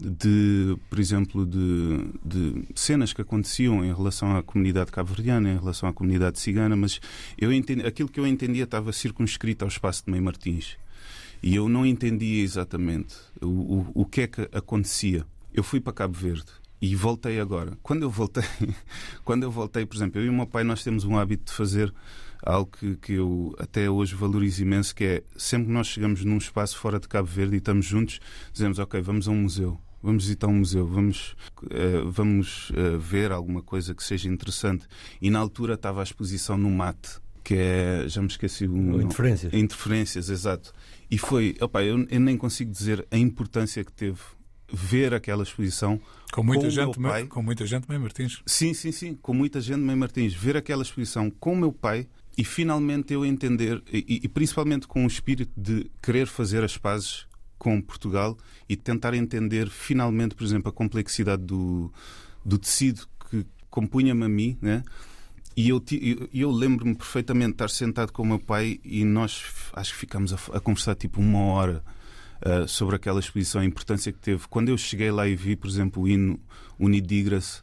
de, 0.00 0.76
por 0.88 0.98
exemplo, 0.98 1.46
de, 1.46 2.10
de 2.24 2.64
cenas 2.74 3.12
que 3.12 3.20
aconteciam 3.20 3.84
em 3.84 3.94
relação 3.94 4.36
à 4.36 4.42
comunidade 4.42 4.90
cabo-verdiana, 4.90 5.50
em 5.50 5.58
relação 5.58 5.88
à 5.88 5.92
comunidade 5.92 6.40
cigana, 6.40 6.74
mas 6.74 7.00
eu 7.38 7.52
entendi, 7.52 7.86
aquilo 7.86 8.08
que 8.08 8.18
eu 8.18 8.26
entendia 8.26 8.64
estava 8.64 8.92
circunscrito 8.92 9.64
ao 9.64 9.68
espaço 9.68 10.04
de 10.04 10.10
Meio 10.10 10.24
Martins. 10.24 10.76
E 11.42 11.54
eu 11.54 11.68
não 11.68 11.84
entendia 11.84 12.42
exatamente 12.42 13.16
o, 13.40 13.46
o, 13.46 13.90
o 13.94 14.06
que 14.06 14.22
é 14.22 14.26
que 14.26 14.48
acontecia. 14.52 15.26
Eu 15.52 15.62
fui 15.62 15.80
para 15.80 15.92
Cabo 15.92 16.16
Verde 16.16 16.46
e 16.80 16.96
voltei 16.96 17.38
agora. 17.40 17.76
Quando 17.82 18.02
eu 18.02 18.10
voltei, 18.10 18.44
quando 19.24 19.42
eu 19.42 19.50
voltei, 19.50 19.84
por 19.84 19.96
exemplo, 19.96 20.20
eu 20.20 20.26
e 20.26 20.28
o 20.28 20.32
meu 20.32 20.46
pai 20.46 20.64
nós 20.64 20.82
temos 20.82 21.04
um 21.04 21.18
hábito 21.18 21.44
de 21.46 21.52
fazer 21.52 21.92
algo 22.42 22.70
que, 22.70 22.96
que 22.96 23.12
eu 23.14 23.54
até 23.58 23.88
hoje 23.88 24.14
valorizo 24.14 24.62
imenso, 24.62 24.94
que 24.94 25.04
é 25.04 25.22
sempre 25.36 25.66
que 25.68 25.72
nós 25.72 25.86
chegamos 25.86 26.24
num 26.24 26.38
espaço 26.38 26.76
fora 26.76 26.98
de 26.98 27.08
Cabo 27.08 27.28
Verde 27.28 27.54
e 27.54 27.58
estamos 27.58 27.86
juntos, 27.86 28.20
dizemos, 28.52 28.78
ok, 28.78 29.00
vamos 29.00 29.28
a 29.28 29.30
um 29.30 29.42
museu. 29.42 29.78
Vamos 30.02 30.24
visitar 30.24 30.48
um 30.48 30.56
museu, 30.56 30.84
vamos, 30.84 31.36
eh, 31.70 32.02
vamos 32.04 32.72
eh, 32.74 32.96
ver 32.98 33.30
alguma 33.30 33.62
coisa 33.62 33.94
que 33.94 34.02
seja 34.02 34.28
interessante. 34.28 34.84
E 35.20 35.30
na 35.30 35.38
altura 35.38 35.74
estava 35.74 36.00
a 36.00 36.02
exposição 36.02 36.58
no 36.58 36.68
MAT, 36.68 37.20
que 37.44 37.54
é. 37.54 38.04
Já 38.08 38.20
me 38.20 38.26
esqueci 38.26 38.64
o. 38.66 38.76
nome. 38.76 39.04
Interferências. 39.04 39.54
Interferências, 39.54 40.28
exato. 40.28 40.72
E 41.08 41.16
foi. 41.16 41.54
Opa, 41.60 41.84
eu, 41.84 42.04
eu 42.10 42.18
nem 42.20 42.36
consigo 42.36 42.72
dizer 42.72 43.06
a 43.12 43.16
importância 43.16 43.84
que 43.84 43.92
teve 43.92 44.18
ver 44.72 45.14
aquela 45.14 45.44
exposição. 45.44 46.00
Com 46.32 46.42
muita, 46.42 46.64
Com 46.64 46.70
gente, 46.70 46.98
meu 46.98 47.10
pai. 47.10 47.26
com 47.26 47.42
muita 47.42 47.64
gente, 47.66 47.86
bem 47.86 47.98
Martins. 47.98 48.42
Sim, 48.46 48.74
sim, 48.74 48.90
sim. 48.90 49.14
Com 49.14 49.34
muita 49.34 49.60
gente, 49.60 49.80
Mãe 49.80 49.94
Martins, 49.94 50.34
ver 50.34 50.56
aquela 50.56 50.82
exposição 50.82 51.30
com 51.30 51.52
o 51.52 51.56
meu 51.56 51.72
pai 51.72 52.08
e 52.36 52.44
finalmente 52.44 53.12
eu 53.12 53.24
entender, 53.24 53.82
e, 53.92 54.20
e 54.24 54.28
principalmente 54.28 54.86
com 54.86 55.04
o 55.04 55.06
espírito 55.06 55.52
de 55.56 55.90
querer 56.00 56.26
fazer 56.26 56.64
as 56.64 56.76
pazes 56.76 57.26
com 57.58 57.80
Portugal 57.80 58.36
e 58.68 58.76
tentar 58.76 59.14
entender 59.14 59.68
finalmente, 59.68 60.34
por 60.34 60.44
exemplo, 60.44 60.68
a 60.68 60.72
complexidade 60.72 61.42
do, 61.42 61.92
do 62.44 62.58
tecido 62.58 63.06
que 63.30 63.46
compunha-me 63.70 64.24
a 64.24 64.28
mim, 64.28 64.58
né? 64.60 64.82
E 65.56 65.68
eu, 65.68 65.82
eu, 65.92 66.28
eu 66.32 66.50
lembro-me 66.50 66.94
perfeitamente 66.94 67.48
de 67.48 67.54
estar 67.54 67.70
sentado 67.70 68.10
com 68.10 68.22
o 68.22 68.26
meu 68.26 68.38
pai 68.38 68.80
e 68.82 69.04
nós 69.04 69.44
acho 69.74 69.92
que 69.92 69.98
ficámos 69.98 70.32
a, 70.32 70.36
a 70.56 70.60
conversar 70.60 70.94
tipo 70.94 71.20
uma 71.20 71.40
hora 71.40 71.84
ah, 72.44 72.66
sobre 72.66 72.96
aquela 72.96 73.20
exposição, 73.20 73.60
a 73.60 73.64
importância 73.64 74.12
que 74.12 74.18
teve. 74.18 74.48
Quando 74.48 74.68
eu 74.68 74.76
cheguei 74.76 75.12
lá 75.12 75.28
e 75.28 75.36
vi, 75.36 75.54
por 75.54 75.68
exemplo, 75.68 76.02
o 76.02 76.08
hino 76.08 76.40
Unidigras 76.78 77.62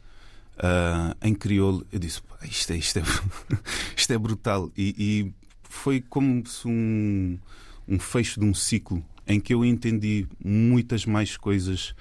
ah, 0.58 1.14
em 1.20 1.34
crioulo, 1.34 1.86
eu 1.92 1.98
disse: 1.98 2.22
"Pá, 2.22 2.38
isto 2.44 2.72
é, 2.72 2.76
isto 2.76 2.98
é, 2.98 3.02
isto 4.10 4.12
é 4.12 4.18
brutal. 4.18 4.70
E, 4.76 4.94
e 4.98 5.34
foi 5.62 6.00
como 6.00 6.46
se 6.46 6.66
um, 6.66 7.38
um 7.86 7.98
fecho 7.98 8.40
de 8.40 8.46
um 8.46 8.52
ciclo 8.52 9.04
em 9.26 9.40
que 9.40 9.54
eu 9.54 9.64
entendi 9.64 10.26
muitas 10.44 11.06
mais 11.06 11.36
coisas 11.36 11.94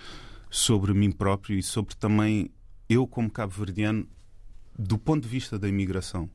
sobre 0.49 0.93
mim 0.93 1.11
próprio 1.11 1.57
e 1.57 1.61
sobre 1.61 1.95
também 1.95 2.49
eu, 2.89 3.05
como 3.05 3.29
cabo-verdiano, 3.29 4.07
do 4.77 4.97
ponto 4.97 5.23
de 5.23 5.29
vista 5.29 5.59
da 5.59 5.67
imigração. 5.67 6.29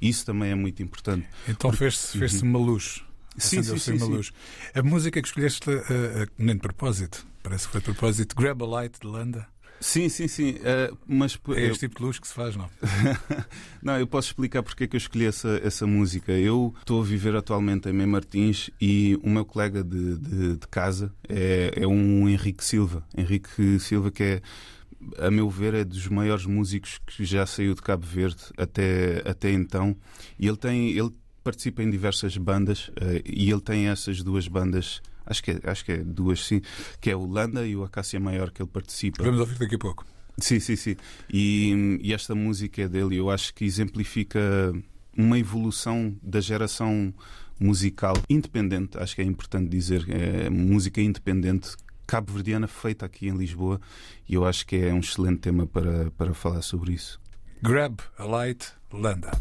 Isso 0.00 0.24
também 0.24 0.50
é 0.50 0.54
muito 0.54 0.82
importante. 0.82 1.26
Então 1.46 1.70
fez-se 1.72 2.16
fez 2.18 2.40
uma 2.40 2.58
luz. 2.58 3.04
Sim, 3.36 3.62
sim, 3.62 3.76
sim, 3.76 3.92
uma 3.92 4.06
sim. 4.06 4.12
luz. 4.12 4.32
A 4.74 4.82
música 4.82 5.20
que 5.20 5.28
escolheste, 5.28 5.70
eh, 5.70 5.82
eh, 5.90 6.26
nem 6.38 6.54
de 6.54 6.62
propósito, 6.62 7.26
parece 7.42 7.66
que 7.66 7.72
foi 7.72 7.80
de 7.80 7.84
propósito, 7.84 8.34
Grab 8.34 8.62
a 8.62 8.66
Light 8.66 8.98
de 9.00 9.06
Landa. 9.06 9.46
Sim, 9.80 10.08
sim, 10.08 10.26
sim. 10.28 10.56
eh, 10.62 10.90
mas 11.06 11.38
É 11.56 11.66
este 11.66 11.86
tipo 11.86 11.98
de 11.98 12.02
luz 12.04 12.18
que 12.18 12.26
se 12.26 12.34
faz, 12.34 12.56
não? 12.56 12.68
Não, 13.82 13.98
eu 13.98 14.06
posso 14.06 14.28
explicar 14.28 14.62
porque 14.62 14.84
é 14.84 14.86
que 14.86 14.96
eu 14.96 14.98
escolhi 14.98 15.26
essa, 15.26 15.60
essa 15.62 15.86
música. 15.86 16.32
Eu 16.32 16.74
estou 16.80 17.00
a 17.00 17.04
viver 17.04 17.36
atualmente 17.36 17.88
em 17.88 17.92
Mem 17.92 18.06
Martins 18.06 18.70
e 18.80 19.18
o 19.22 19.30
meu 19.30 19.44
colega 19.44 19.84
de, 19.84 20.18
de, 20.18 20.56
de 20.56 20.68
casa 20.68 21.12
é, 21.28 21.72
é 21.76 21.86
um 21.86 22.28
Henrique 22.28 22.64
Silva. 22.64 23.06
Henrique 23.16 23.78
Silva, 23.78 24.10
que 24.10 24.22
é, 24.22 24.42
a 25.18 25.30
meu 25.30 25.48
ver, 25.48 25.74
é 25.74 25.84
dos 25.84 26.08
maiores 26.08 26.44
músicos 26.44 26.98
que 27.06 27.24
já 27.24 27.46
saiu 27.46 27.74
de 27.74 27.82
Cabo 27.82 28.04
Verde 28.06 28.42
até, 28.56 29.22
até 29.24 29.52
então. 29.52 29.96
E 30.38 30.46
ele 30.46 30.56
tem. 30.56 30.90
Ele 30.90 31.10
participa 31.44 31.82
em 31.82 31.88
diversas 31.88 32.36
bandas 32.36 32.90
eh, 32.96 33.22
e 33.24 33.50
ele 33.50 33.60
tem 33.60 33.86
essas 33.88 34.22
duas 34.22 34.46
bandas, 34.48 35.00
acho 35.28 35.42
que, 35.42 35.50
é, 35.52 35.60
acho 35.64 35.84
que 35.84 35.92
é 35.92 35.96
duas 35.98 36.44
sim, 36.44 36.60
que 37.00 37.10
é 37.10 37.16
o 37.16 37.26
Landa 37.26 37.66
e 37.66 37.76
o 37.76 37.84
Acácia 37.84 38.18
Maior 38.18 38.50
que 38.50 38.62
ele 38.62 38.70
participa. 38.70 39.22
Vamos 39.22 39.40
ouvir 39.40 39.58
daqui 39.58 39.74
a 39.74 39.78
pouco. 39.78 40.06
Sim, 40.38 40.60
sim, 40.60 40.76
sim. 40.76 40.96
E, 41.32 41.98
e 42.00 42.14
esta 42.14 42.34
música 42.34 42.82
é 42.82 42.88
dele. 42.88 43.16
Eu 43.16 43.30
acho 43.30 43.52
que 43.54 43.64
exemplifica 43.64 44.40
uma 45.16 45.38
evolução 45.38 46.16
da 46.22 46.40
geração 46.40 47.12
musical 47.58 48.14
independente. 48.28 48.96
Acho 48.98 49.16
que 49.16 49.22
é 49.22 49.24
importante 49.24 49.68
dizer. 49.68 50.06
É 50.08 50.48
música 50.48 51.00
independente 51.00 51.76
cabo-verdiana 52.06 52.68
feita 52.68 53.04
aqui 53.04 53.28
em 53.28 53.36
Lisboa. 53.36 53.80
E 54.28 54.34
eu 54.34 54.46
acho 54.46 54.66
que 54.66 54.76
é 54.76 54.94
um 54.94 55.00
excelente 55.00 55.40
tema 55.40 55.66
para, 55.66 56.10
para 56.12 56.32
falar 56.32 56.62
sobre 56.62 56.92
isso. 56.92 57.20
Grab 57.60 57.98
a 58.16 58.24
Light, 58.24 58.72
Landa. 58.92 59.32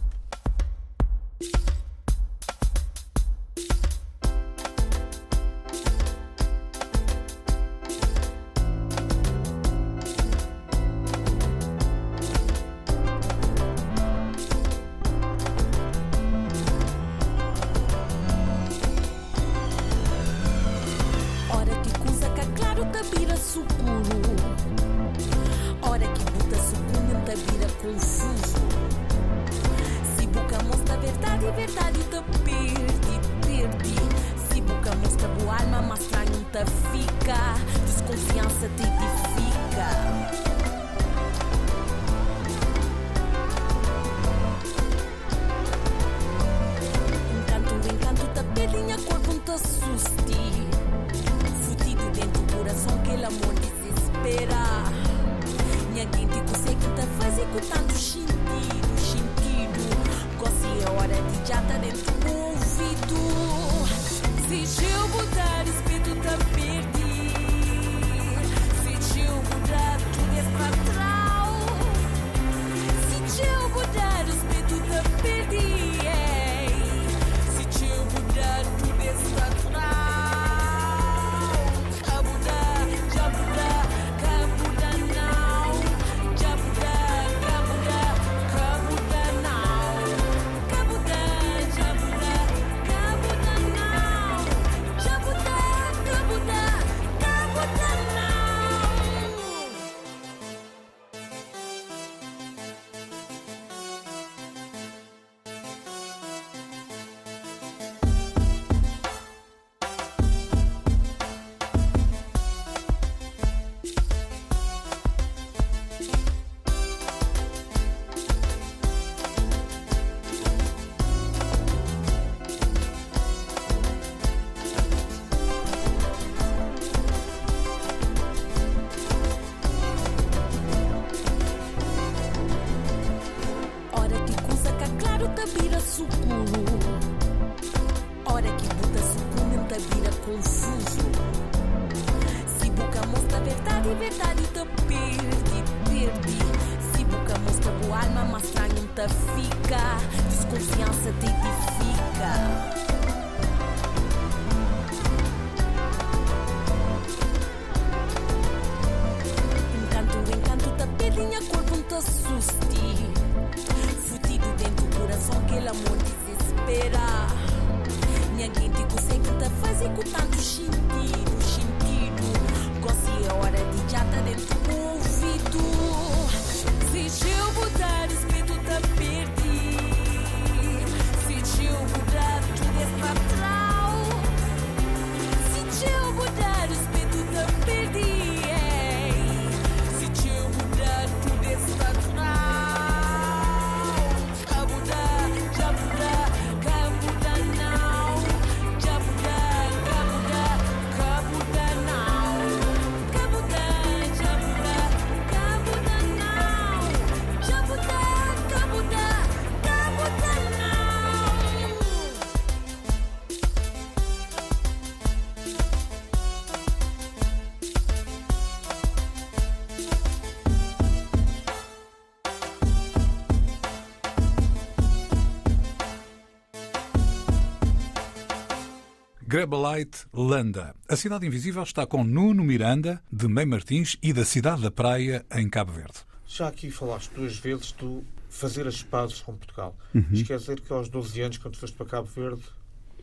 Grabalite 229.38 230.08
Landa. 230.12 230.74
A 230.90 230.96
Cidade 230.96 231.28
Invisível 231.28 231.62
está 231.62 231.86
com 231.86 232.04
Nuno 232.04 232.44
Miranda, 232.44 233.00
de 233.12 233.28
Mem 233.28 233.46
Martins 233.46 233.96
e 234.02 234.12
da 234.12 234.26
Cidade 234.26 234.64
da 234.64 234.72
Praia, 234.72 235.24
em 235.32 235.48
Cabo 235.48 235.74
Verde. 235.74 235.94
Já 236.26 236.48
aqui 236.48 236.72
falaste 236.72 237.12
duas 237.12 237.38
vezes 237.38 237.72
tu 237.72 238.04
fazer 238.32 238.66
as 238.66 238.82
pazes 238.82 239.22
com 239.22 239.38
Portugal. 239.38 239.78
Uhum. 239.94 240.08
Isto 240.12 240.26
quer 240.26 240.40
dizer 240.40 240.60
que 240.60 240.74
aos 240.74 240.90
12 240.90 241.22
anos, 241.22 241.38
quando 241.38 241.56
foste 241.56 241.78
para 241.78 241.86
Cabo 241.86 242.08
Verde, 242.08 242.42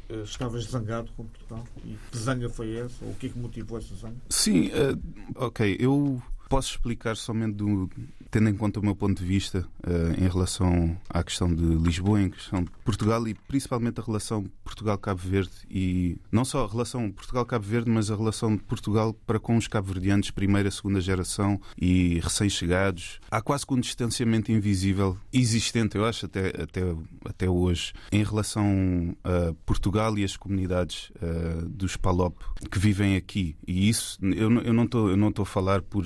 eh, 0.09 0.23
estavas 0.25 0.65
zangado 0.65 1.09
com 1.13 1.25
Portugal? 1.25 1.65
E 1.85 1.97
que 2.11 2.19
zanga 2.19 2.49
foi 2.49 2.79
essa? 2.79 3.05
Ou 3.05 3.13
o 3.13 3.15
que 3.15 3.27
é 3.27 3.29
que 3.29 3.39
motivou 3.39 3.79
essa 3.79 3.95
zanga? 3.95 4.17
Sim, 4.29 4.73
eh, 4.73 4.97
ok. 5.37 5.77
Eu 5.79 6.21
posso 6.49 6.73
explicar 6.73 7.17
somente 7.17 7.55
do, 7.55 7.89
tendo 8.35 8.49
em 8.49 8.55
conta 8.57 8.81
o 8.81 8.83
meu 8.83 8.97
ponto 8.97 9.23
de 9.23 9.25
vista 9.25 9.65
eh, 9.87 10.25
em 10.25 10.29
relação 10.29 11.01
à 11.09 11.23
questão 11.23 11.55
de 11.55 11.63
Lisboa, 11.63 12.21
em 12.21 12.29
questão 12.29 12.65
de 12.65 12.71
Portugal 12.85 13.29
e 13.29 13.33
principalmente 13.33 14.01
a 14.01 14.03
relação 14.03 14.45
Portugal-Cabo 14.65 15.21
Verde 15.21 15.53
e 15.71 16.17
não 16.33 16.45
só 16.45 16.65
a 16.65 16.69
relação 16.69 17.13
Portugal-Cabo 17.13 17.65
Verde, 17.65 17.89
mas 17.89 18.11
a 18.11 18.17
relação 18.17 18.57
de 18.57 18.63
Portugal 18.65 19.15
para 19.25 19.39
com 19.39 19.57
os 19.57 19.69
cabo-verdianos, 19.69 20.33
primeira, 20.33 20.69
segunda 20.73 21.01
geração 21.01 21.61
e 21.81 22.19
recém-chegados. 22.19 23.21
Há 23.31 23.41
quase 23.41 23.65
que 23.65 23.73
um 23.73 23.79
distanciamento 23.79 24.51
invisível 24.51 25.17
existente, 25.33 25.97
eu 25.97 26.05
acho, 26.05 26.27
até, 26.27 26.49
até, 26.61 26.81
até 27.25 27.49
hoje, 27.49 27.93
em 28.11 28.25
relação 28.25 29.17
a 29.23 29.55
Portugal 29.65 30.19
e 30.19 30.25
as 30.25 30.37
comunidades 30.37 31.13
eh, 31.23 31.63
dos 31.69 31.97
PALOP 31.97 32.37
que 32.69 32.81
vivem 32.81 33.15
aqui. 33.15 33.55
E 33.65 33.89
isso, 33.89 34.19
eu, 34.21 34.51
eu 34.61 34.73
não 34.73 35.29
estou 35.29 35.43
a 35.45 35.47
falar 35.47 35.83
por 35.83 36.05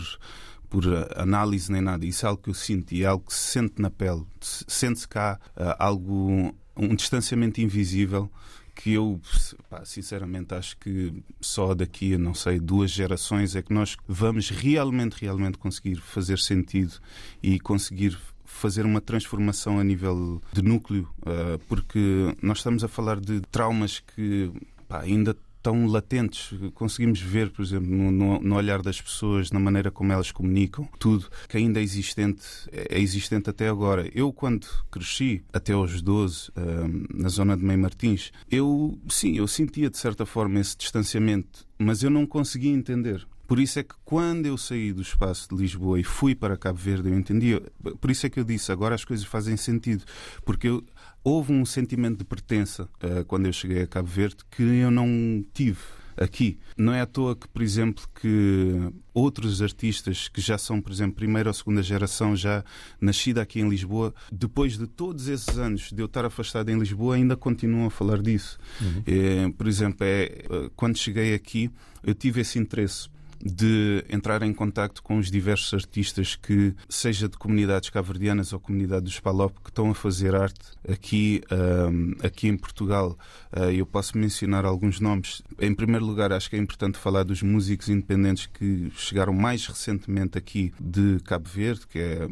por 0.69 0.85
análise 1.17 1.71
nem 1.73 1.81
nada. 1.81 2.05
Isso 2.05 2.27
é 2.27 2.29
algo 2.29 2.43
que 2.43 2.51
eu 2.51 2.55
sinto 2.55 2.93
e 2.93 3.03
é 3.03 3.07
algo 3.07 3.25
que 3.27 3.35
se 3.35 3.53
sente 3.53 3.81
na 3.81 3.91
pele. 3.91 4.25
Se- 4.41 4.65
Sente-se 4.69 5.09
cá 5.09 5.39
uh, 5.57 5.75
algo, 5.79 6.55
um 6.77 6.95
distanciamento 6.95 7.61
invisível 7.61 8.31
que 8.75 8.93
eu, 8.93 9.21
pá, 9.69 9.85
sinceramente, 9.85 10.55
acho 10.55 10.77
que 10.79 11.13
só 11.41 11.75
daqui 11.75 12.15
a, 12.15 12.19
não 12.19 12.33
sei, 12.33 12.61
duas 12.61 12.93
gerações 12.93 13.57
é 13.57 13.63
que 13.63 13.73
nós 13.73 13.97
vamos 14.07 14.51
realmente, 14.51 15.15
realmente 15.21 15.59
conseguir 15.59 15.97
fazer 15.97 16.39
sentido 16.39 16.95
e 17.43 17.59
conseguir 17.59 18.17
fazer 18.45 18.87
uma 18.87 19.01
transformação 19.01 19.81
a 19.81 19.85
nível 19.85 20.41
de 20.53 20.63
núcleo, 20.63 21.09
uh, 21.23 21.59
porque 21.67 22.35
nós 22.41 22.59
estamos 22.59 22.85
a 22.85 22.89
falar 22.89 23.19
de 23.19 23.41
traumas 23.51 23.99
que 24.15 24.51
pá, 24.87 25.01
ainda 25.01 25.37
tão 25.63 25.87
latentes. 25.87 26.51
Conseguimos 26.75 27.21
ver, 27.21 27.51
por 27.51 27.63
exemplo, 27.63 27.89
no, 27.89 28.41
no- 28.41 28.55
olhar 28.57 28.81
das 28.83 29.01
pessoas, 29.01 29.51
na 29.51 29.59
maneira 29.61 29.91
como 29.91 30.13
elas 30.13 30.31
comunicam, 30.33 30.89
tudo 30.99 31.27
que 31.49 31.57
ainda 31.57 31.81
é 31.81 31.83
existente, 31.83 32.43
é 32.73 32.97
é 32.97 33.01
existente 33.01 33.51
até 33.51 33.69
agora. 33.69 34.09
Eu, 34.15 34.33
quando 34.33 34.67
cresci, 34.91 35.43
até 35.53 35.73
aos 35.73 36.01
12, 36.03 36.51
ahm, 36.57 37.05
na 37.15 37.29
zona 37.29 37.57
de 37.57 37.63
Mãe 37.65 37.77
Martins, 37.77 38.33
eu, 38.51 38.99
sim, 39.09 39.37
eu 39.37 39.47
sentia 39.47 39.91
de 39.91 39.99
certa 39.99 40.25
forma 40.27 40.59
esse 40.61 40.77
distanciamento, 40.77 41.67
mas 41.79 42.03
eu 42.03 42.11
não 42.11 42.27
conseguia 42.27 42.73
entender. 42.73 43.27
Por 43.47 43.59
isso 43.59 43.79
é 43.79 43.83
que 43.83 43.95
quando 44.05 44.45
eu 44.45 44.59
saí 44.59 44.93
do 44.93 45.01
espaço 45.01 45.49
de 45.49 45.57
Lisboa 45.63 45.99
e 45.99 46.05
fui 46.05 46.35
para 46.35 46.55
Cabo 46.55 46.79
Verde, 46.79 47.09
eu 47.09 47.19
entendia. 47.19 47.63
Por 47.99 48.11
isso 48.11 48.27
é 48.27 48.29
que 48.29 48.39
eu 48.39 48.45
disse, 48.45 48.71
agora 48.71 48.95
as 48.95 49.07
coisas 49.07 49.25
fazem 49.25 49.57
sentido. 49.57 50.05
Porque 50.45 50.69
eu- 50.69 50.85
houve 51.23 51.53
um 51.53 51.65
sentimento 51.65 52.19
de 52.19 52.25
pertença 52.25 52.89
eh, 53.01 53.25
quando 53.27 53.47
eu 53.47 53.53
cheguei 53.53 53.83
a 53.83 53.87
Cabo 53.87 54.09
Verde 54.09 54.37
que 54.51 54.63
eu 54.63 54.91
não 54.91 55.45
tive 55.53 55.79
aqui. 56.17 56.59
Não 56.77 56.93
é 56.93 57.01
à 57.01 57.07
toa 57.07 57.35
que, 57.37 57.49
por 57.49 57.63
exemplo, 57.63 58.05
que 58.21 58.93
outros 59.15 59.63
artistas 59.63 60.29
que 60.29 60.41
já 60.41 60.59
são, 60.59 60.81
por 60.81 60.93
exemplo, 60.93 61.17
primeira 61.17 61.49
ou 61.49 61.55
segunda 61.55 61.83
geração, 61.83 62.37
já 62.37 62.65
nascida 63.01 63.41
aqui 63.43 63.61
em 63.61 63.69
Lisboa, 63.69 64.15
depois 64.31 64.77
de 64.77 64.87
todos 64.87 65.29
esses 65.29 65.57
anos 65.59 65.91
de 65.93 66.03
eu 66.03 66.07
estar 66.07 66.25
afastado 66.25 66.69
em 66.71 66.79
Lisboa, 66.79 67.17
ainda 67.17 67.37
continuam 67.37 67.87
a 67.87 67.91
falar 67.91 68.21
disso. 68.21 68.59
Eh, 69.07 69.53
por 69.57 69.67
exemplo, 69.67 69.99
é, 70.01 70.25
eh, 70.25 70.71
quando 70.77 70.97
cheguei 70.99 71.35
aqui, 71.35 71.71
eu 72.03 72.15
tive 72.15 72.41
esse 72.41 72.59
interesse 72.59 73.09
de 73.41 74.05
entrar 74.09 74.43
em 74.43 74.53
contacto 74.53 75.03
com 75.03 75.19
os 75.19 75.31
diversos 75.31 75.73
artistas 75.75 76.37
que, 76.37 76.75
seja 76.89 77.29
de 77.29 77.37
comunidades 77.37 77.91
cabo-verdianas 77.91 78.53
ou 78.53 78.61
comunidade 78.61 79.05
dos 79.05 79.21
Palop, 79.21 79.55
que 79.63 79.71
estão 79.71 79.91
a 79.91 79.95
fazer 79.95 80.35
arte 80.35 80.67
aqui, 80.89 81.43
ahm, 81.51 82.13
aqui 82.23 82.49
em 82.49 82.57
Portugal. 82.57 83.17
Ah, 83.53 83.73
eu 83.73 83.87
posso 83.87 84.17
mencionar 84.19 84.65
alguns 84.65 85.01
nomes. 85.01 85.43
Em 85.61 85.75
primeiro 85.75 86.05
lugar, 86.05 86.33
acho 86.33 86.51
que 86.51 86.57
é 86.57 86.59
importante 86.59 86.99
falar 86.99 87.23
dos 87.25 87.43
músicos 87.43 87.89
independentes 87.89 88.47
que 88.47 88.91
chegaram 88.97 89.33
mais 89.33 89.67
recentemente 89.67 90.37
aqui 90.37 90.73
de 90.81 91.19
Cabo 91.25 91.49
Verde, 91.49 91.87
que 91.87 91.99
é 91.99 92.29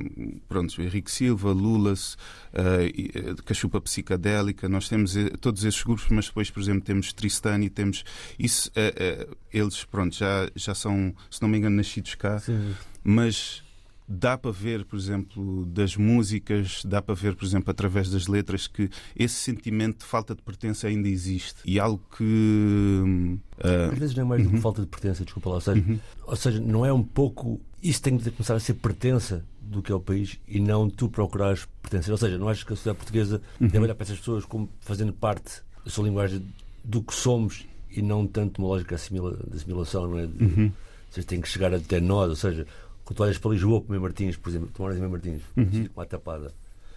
pronto, 0.48 0.80
Henrique 0.82 1.10
Silva, 1.10 1.52
Lulas, 1.52 2.16
eh, 2.52 3.34
Cachupa 3.44 3.80
Psicadélica. 3.80 4.68
Nós 4.68 4.88
temos 4.88 5.16
eh, 5.16 5.30
todos 5.40 5.64
esses 5.64 5.82
grupos, 5.82 6.06
mas 6.10 6.26
depois, 6.26 6.50
por 6.50 6.60
exemplo, 6.60 6.82
temos 6.82 7.12
Tristani, 7.12 7.70
temos 7.70 8.04
isso. 8.38 8.70
eh, 8.74 8.94
eh, 8.96 9.28
eles, 9.56 9.84
pronto, 9.84 10.14
já, 10.14 10.50
já 10.54 10.74
são, 10.74 11.14
se 11.30 11.40
não 11.40 11.48
me 11.48 11.58
engano, 11.58 11.76
nascidos 11.76 12.14
cá 12.14 12.38
Sim. 12.38 12.74
mas 13.02 13.62
dá 14.08 14.38
para 14.38 14.52
ver, 14.52 14.84
por 14.84 14.96
exemplo, 14.96 15.66
das 15.66 15.96
músicas, 15.96 16.82
dá 16.84 17.02
para 17.02 17.14
ver, 17.14 17.34
por 17.34 17.44
exemplo, 17.44 17.70
através 17.70 18.08
das 18.08 18.28
letras, 18.28 18.66
que 18.68 18.88
esse 19.16 19.34
sentimento 19.34 19.98
de 20.00 20.04
falta 20.04 20.32
de 20.34 20.42
pertença 20.42 20.86
ainda 20.86 21.08
existe. 21.08 21.56
E 21.64 21.80
algo 21.80 22.00
que. 22.16 23.38
ah, 23.64 23.90
Às 23.92 23.98
vezes 23.98 24.14
não 24.14 24.22
é 24.22 24.26
mais 24.26 24.42
do 24.44 24.48
que 24.50 24.54
Uhum. 24.56 24.60
falta 24.62 24.82
de 24.82 24.86
pertença, 24.86 25.24
desculpa 25.24 25.48
lá. 25.48 25.54
Ou 25.56 25.60
seja, 25.60 25.80
uhum, 25.80 25.98
ou 26.24 26.36
seja, 26.36 26.60
não 26.60 26.86
é 26.86 26.92
um 26.92 27.02
pouco. 27.02 27.60
Isso 27.82 28.00
tem 28.02 28.16
de 28.16 28.30
começar 28.30 28.54
a 28.54 28.60
ser 28.60 28.74
pertença 28.74 29.44
do 29.60 29.82
que 29.82 29.90
é 29.90 29.94
o 29.94 30.00
país 30.00 30.38
e 30.46 30.60
não 30.60 30.88
tu 30.88 31.08
procurares 31.08 31.66
pertencer. 31.82 32.12
Ou 32.12 32.18
seja, 32.18 32.38
não 32.38 32.48
achas 32.48 32.62
que 32.62 32.72
a 32.72 32.76
sociedade 32.76 32.98
portuguesa 32.98 33.42
uhum. 33.60 33.66
deve 33.66 33.78
olhar 33.84 33.94
para 33.94 34.04
essas 34.04 34.18
pessoas 34.18 34.44
como 34.44 34.68
fazendo 34.80 35.12
parte 35.12 35.62
da 35.84 35.90
sua 35.90 36.04
linguagem 36.04 36.46
do 36.84 37.02
que 37.02 37.12
somos 37.14 37.64
e 37.96 38.02
não 38.02 38.26
tanto 38.26 38.58
uma 38.60 38.68
lógica 38.68 38.90
de 38.96 39.02
assimila- 39.02 39.36
de 39.48 39.56
assimilação, 39.56 40.06
não 40.08 40.18
é? 40.18 40.26
De, 40.26 40.44
Uhum. 40.44 40.72
Seja, 41.10 41.26
tem 41.26 41.40
que 41.40 41.48
chegar 41.48 41.72
até 41.72 42.00
nós. 42.00 42.28
Ou 42.30 42.36
seja, 42.36 42.66
quando 43.04 43.16
tu 43.16 43.22
olhas 43.22 43.38
para 43.38 43.50
Lisboa, 43.52 43.80
para 43.80 43.96
o 43.96 44.00
Martins, 44.00 44.36
por 44.36 44.50
exemplo, 44.50 44.68
tu 44.74 44.82
moras 44.82 44.96
em 44.98 45.00
Mem 45.00 45.10
Martins, 45.10 45.40
Uhum. 45.56 45.88
uma 45.96 46.04
tapada. 46.06 46.52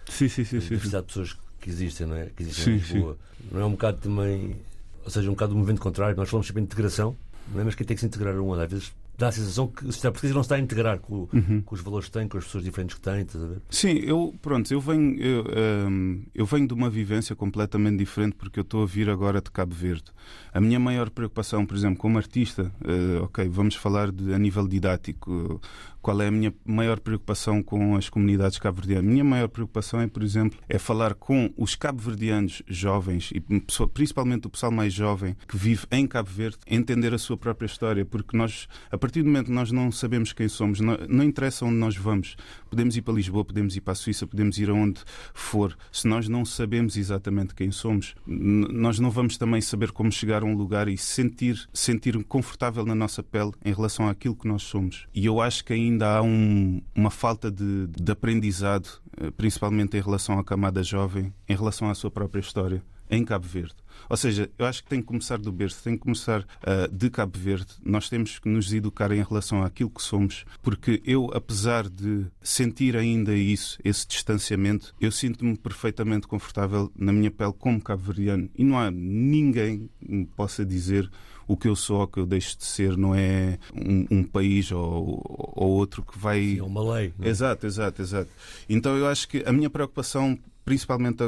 Sim, 0.08 0.28
sim, 0.28 0.44
sim. 0.44 0.58
a 0.58 0.60
sim, 0.60 0.78
sim. 0.78 0.88
de 0.90 1.02
pessoas 1.02 1.36
que 1.60 1.70
existem, 1.70 2.06
não 2.06 2.16
é? 2.16 2.26
Que 2.26 2.42
existem 2.42 2.64
Sim, 2.64 2.70
em 2.72 2.76
Lisboa. 2.78 3.16
Não 3.52 3.60
é 3.60 3.64
um 3.64 3.70
bocado 3.72 3.98
também, 3.98 4.56
ou 5.04 5.10
seja, 5.10 5.28
um 5.28 5.32
bocado 5.34 5.52
do 5.52 5.58
movimento 5.58 5.80
contrário. 5.80 6.16
Nós 6.16 6.28
falamos 6.28 6.46
sempre 6.46 6.60
em 6.62 6.64
integração, 6.64 7.16
não 7.54 7.60
é? 7.60 7.64
mas 7.64 7.74
quem 7.74 7.86
tem 7.86 7.94
que 7.94 8.00
se 8.00 8.06
integrar 8.06 8.34
um, 8.38 8.52
às 8.54 8.70
vezes 8.70 8.92
dá 9.20 9.28
a 9.28 9.32
sensação 9.32 9.68
que 9.68 9.86
o 9.86 9.92
sistema 9.92 10.12
português 10.12 10.34
não 10.34 10.40
está 10.42 10.54
a 10.56 10.58
integrar 10.58 10.98
com, 10.98 11.28
Uhum. 11.32 11.62
com 11.64 11.74
os 11.74 11.80
valores 11.80 12.06
que 12.06 12.12
tem, 12.12 12.26
com 12.26 12.38
as 12.38 12.44
pessoas 12.44 12.64
diferentes 12.64 12.94
que 12.96 13.00
tem, 13.02 13.20
estás 13.20 13.44
a 13.44 13.46
ver? 13.48 13.58
Sim, 13.70 13.98
eu 13.98 14.34
pronto, 14.40 14.72
eu 14.72 14.80
venho, 14.80 15.20
eu, 15.20 15.44
ehm, 15.54 16.22
eu 16.34 16.46
venho 16.46 16.66
de 16.66 16.74
uma 16.74 16.88
vivência 16.88 17.36
completamente 17.36 17.98
diferente 17.98 18.34
porque 18.36 18.58
eu 18.58 18.62
estou 18.62 18.82
a 18.82 18.86
vir 18.86 19.08
agora 19.10 19.40
de 19.40 19.50
Cabo 19.50 19.74
Verde. 19.74 20.04
A 20.52 20.60
minha 20.60 20.80
maior 20.80 21.10
preocupação, 21.10 21.64
por 21.66 21.76
exemplo, 21.76 21.98
como 21.98 22.16
artista, 22.18 22.72
eh, 22.84 23.20
ok, 23.20 23.48
vamos 23.48 23.74
falar 23.76 24.10
de, 24.10 24.32
a 24.32 24.38
nível 24.38 24.66
didático. 24.66 25.60
Qual 26.02 26.18
é 26.22 26.28
a 26.28 26.30
minha 26.30 26.54
maior 26.64 26.98
preocupação 26.98 27.62
com 27.62 27.94
as 27.94 28.08
comunidades 28.08 28.56
cabo-verdianas? 28.58 29.04
A 29.06 29.10
minha 29.12 29.22
maior 29.24 29.48
preocupação 29.48 30.00
é, 30.00 30.06
por 30.06 30.22
exemplo, 30.22 30.58
é 30.66 30.78
falar 30.78 31.12
com 31.14 31.52
os 31.58 31.74
cabo-verdianos 31.74 32.62
jovens 32.66 33.30
e 33.34 33.40
pessoa- 33.60 33.86
principalmente 33.86 34.46
o 34.46 34.50
pessoal 34.50 34.72
mais 34.72 34.94
jovem 34.94 35.36
que 35.46 35.58
vive 35.58 35.84
em 35.90 36.06
Cabo 36.06 36.30
Verde, 36.30 36.56
entender 36.66 37.12
a 37.12 37.18
sua 37.18 37.36
própria 37.36 37.66
história, 37.66 38.02
porque 38.06 38.34
nós, 38.34 38.66
a 38.90 38.96
partir 38.96 39.09
do 39.18 39.24
momento 39.24 39.46
que 39.46 39.52
nós 39.52 39.72
não 39.72 39.90
sabemos 39.90 40.32
quem 40.32 40.46
somos, 40.48 40.80
não, 40.80 40.96
não 41.08 41.24
interessa 41.24 41.64
onde 41.64 41.76
nós 41.76 41.96
vamos. 41.96 42.36
Podemos 42.68 42.96
ir 42.96 43.02
para 43.02 43.14
Lisboa, 43.14 43.44
podemos 43.44 43.74
ir 43.76 43.80
para 43.80 43.92
a 43.92 43.96
Suíça, 43.96 44.26
podemos 44.26 44.58
ir 44.58 44.70
aonde 44.70 45.00
for. 45.34 45.76
Se 45.90 46.06
nós 46.06 46.28
não 46.28 46.44
sabemos 46.44 46.96
exatamente 46.96 47.54
quem 47.54 47.70
somos, 47.70 48.14
nós 48.26 48.98
não 48.98 49.10
vamos 49.10 49.36
também 49.36 49.60
saber 49.60 49.90
como 49.92 50.12
chegar 50.12 50.42
a 50.42 50.46
um 50.46 50.54
lugar 50.54 50.88
e 50.88 50.96
sentir 50.96 51.68
sentir 51.72 52.22
confortável 52.24 52.84
na 52.86 52.94
nossa 52.94 53.22
pele 53.22 53.52
em 53.64 53.72
relação 53.72 54.08
àquilo 54.08 54.36
que 54.36 54.46
nós 54.46 54.62
somos. 54.62 55.06
E 55.14 55.26
eu 55.26 55.40
acho 55.40 55.64
que 55.64 55.72
ainda 55.72 56.16
há 56.18 56.22
um- 56.22 56.80
uma 56.94 57.10
falta 57.10 57.50
de, 57.50 57.86
de 57.88 58.12
aprendizado, 58.12 58.88
eh, 59.16 59.30
principalmente 59.30 59.96
em 59.96 60.00
relação 60.00 60.38
à 60.38 60.44
camada 60.44 60.82
jovem, 60.82 61.32
em 61.48 61.56
relação 61.56 61.88
à 61.90 61.94
sua 61.94 62.10
própria 62.10 62.40
história 62.40 62.82
em 63.10 63.24
Cabo 63.24 63.46
Verde. 63.48 63.74
Ou 64.08 64.16
seja, 64.16 64.50
eu 64.58 64.66
acho 64.66 64.82
que 64.82 64.88
tem 64.88 65.00
que 65.00 65.06
começar 65.06 65.38
do 65.38 65.52
berço, 65.52 65.82
tem 65.82 65.94
que 65.94 66.02
começar 66.02 66.46
ah, 66.62 66.88
de 66.90 67.10
Cabo 67.10 67.38
Verde. 67.38 67.72
Nós 67.84 68.08
temos 68.08 68.38
que 68.38 68.48
nos 68.48 68.72
educar 68.72 69.12
em 69.12 69.22
relação 69.22 69.62
àquilo 69.62 69.90
que 69.90 70.02
somos, 70.02 70.44
porque 70.62 71.02
eu, 71.04 71.30
apesar 71.34 71.88
de 71.88 72.26
sentir 72.42 72.96
ainda 72.96 73.34
isso, 73.34 73.78
esse 73.84 74.06
distanciamento, 74.06 74.94
eu 75.00 75.12
sinto-me 75.12 75.56
perfeitamente 75.56 76.26
confortável 76.26 76.90
na 76.96 77.12
minha 77.12 77.30
pele 77.30 77.52
como 77.58 77.80
cabo-verdiano. 77.80 78.48
E 78.56 78.64
não 78.64 78.78
há 78.78 78.90
ninguém 78.90 79.88
que 80.00 80.12
me 80.12 80.26
possa 80.26 80.64
dizer 80.64 81.10
o 81.50 81.56
que 81.56 81.66
eu 81.66 81.74
sou 81.74 81.96
ou 81.96 82.04
o 82.04 82.06
que 82.06 82.20
eu 82.20 82.26
deixo 82.26 82.56
de 82.56 82.64
ser, 82.64 82.96
não 82.96 83.12
é 83.12 83.58
um, 83.74 84.06
um 84.18 84.22
país 84.22 84.70
ou, 84.70 85.20
ou 85.26 85.70
outro 85.70 86.00
que 86.00 86.16
vai. 86.16 86.58
É 86.58 86.62
uma 86.62 86.94
lei. 86.94 87.12
não 87.18 87.26
é? 87.26 87.28
Exato, 87.28 87.66
exato, 87.66 88.00
exato. 88.00 88.30
Então 88.68 88.96
eu 88.96 89.08
acho 89.08 89.26
que 89.26 89.42
a 89.44 89.52
minha 89.52 89.68
preocupação, 89.68 90.38
principalmente 90.70 91.24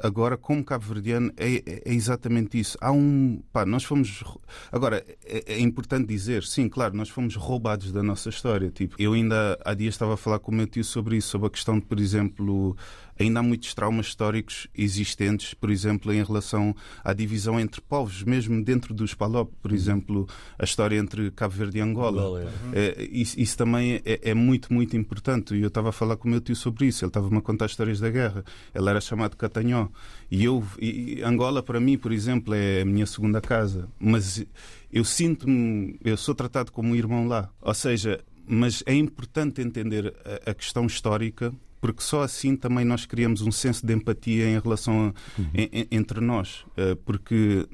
agora 0.00 0.36
como 0.36 0.62
cabo-verdiano, 0.64 1.32
é, 1.36 1.54
é- 1.56 1.82
é 1.86 1.92
exatamente 1.92 2.56
isso. 2.56 2.78
Há 2.80 2.92
um. 2.92 3.42
Pá, 3.52 3.66
nós 3.66 3.82
fomos. 3.82 4.22
Agora, 4.70 5.04
é, 5.24 5.54
é 5.54 5.60
importante 5.60 6.06
dizer, 6.06 6.44
sim, 6.44 6.68
claro, 6.68 6.96
nós 6.96 7.08
fomos 7.08 7.34
roubados 7.34 7.90
da 7.90 8.00
nossa 8.00 8.28
história. 8.28 8.70
Tipo, 8.70 8.94
eu 8.96 9.14
ainda 9.14 9.58
há 9.64 9.74
dias 9.74 9.94
estava 9.94 10.14
a 10.14 10.16
falar 10.16 10.38
com 10.38 10.52
o 10.52 10.54
meu 10.54 10.68
tio 10.68 10.84
sobre 10.84 11.16
isso, 11.16 11.30
sobre 11.30 11.48
a 11.48 11.50
questão 11.50 11.80
de, 11.80 11.84
por 11.84 11.98
exemplo, 11.98 12.76
ainda 13.22 13.40
há 13.40 13.42
muitos 13.42 13.74
traumas 13.74 14.06
históricos 14.06 14.66
existentes, 14.74 15.54
por 15.54 15.70
exemplo, 15.70 16.12
em 16.12 16.22
relação 16.24 16.74
à 17.04 17.12
divisão 17.12 17.60
entre 17.60 17.80
povos, 17.80 18.22
mesmo 18.22 18.62
dentro 18.64 18.94
dos 18.94 19.14
PALOP, 19.14 19.52
por 19.62 19.72
exemplo, 19.72 20.26
a 20.58 20.64
história 20.64 20.96
entre 20.96 21.30
Cabo 21.30 21.54
Verde 21.54 21.78
e 21.78 21.80
Angola. 21.80 22.22
Angola, 22.22 22.52
É, 22.72 23.08
isso, 23.10 23.38
isso 23.38 23.56
também 23.56 24.00
é, 24.04 24.30
é 24.30 24.34
muito, 24.34 24.72
muito 24.72 24.96
importante. 24.96 25.54
E 25.54 25.60
eu 25.60 25.68
estava 25.68 25.90
a 25.90 25.92
falar 25.92 26.16
com 26.16 26.28
o 26.28 26.30
meu 26.30 26.40
tio 26.40 26.56
sobre 26.56 26.86
isso. 26.86 27.04
Ele 27.04 27.10
estava-me 27.10 27.36
a 27.38 27.40
contar 27.40 27.66
histórias 27.66 28.00
da 28.00 28.10
guerra. 28.10 28.44
Ele 28.74 28.88
era 28.88 29.00
chamado 29.00 29.36
Catanhó. 29.36 29.88
E 30.30 30.44
eu, 30.44 30.64
e- 30.80 31.18
e 31.18 31.22
Angola, 31.22 31.62
para 31.62 31.78
mim, 31.80 31.98
por 31.98 32.12
exemplo, 32.12 32.54
é 32.54 32.80
a 32.82 32.84
minha 32.84 33.06
segunda 33.06 33.40
casa. 33.40 33.88
Mas 33.98 34.44
eu 34.92 35.04
sinto-me, 35.04 35.98
eu 36.04 36.16
sou 36.16 36.34
tratado 36.34 36.72
como 36.72 36.90
um 36.90 36.96
irmão 36.96 37.26
lá. 37.28 37.50
Ou 37.60 37.74
seja, 37.74 38.20
mas 38.46 38.82
é 38.86 38.94
importante 38.94 39.60
entender 39.60 40.14
a, 40.46 40.50
a 40.50 40.54
questão 40.54 40.86
histórica. 40.86 41.52
Porque 41.80 42.02
só 42.02 42.22
assim 42.22 42.56
também 42.56 42.84
nós 42.84 43.06
criamos 43.06 43.40
um 43.40 43.50
senso 43.50 43.86
de 43.86 43.94
empatia 43.94 44.46
em 44.48 44.58
relação 44.60 45.08
a, 45.08 45.58
en- 45.58 45.86
entre 45.90 46.20
nós. 46.20 46.64
Eh, 46.76 46.94
Porque 47.04 47.66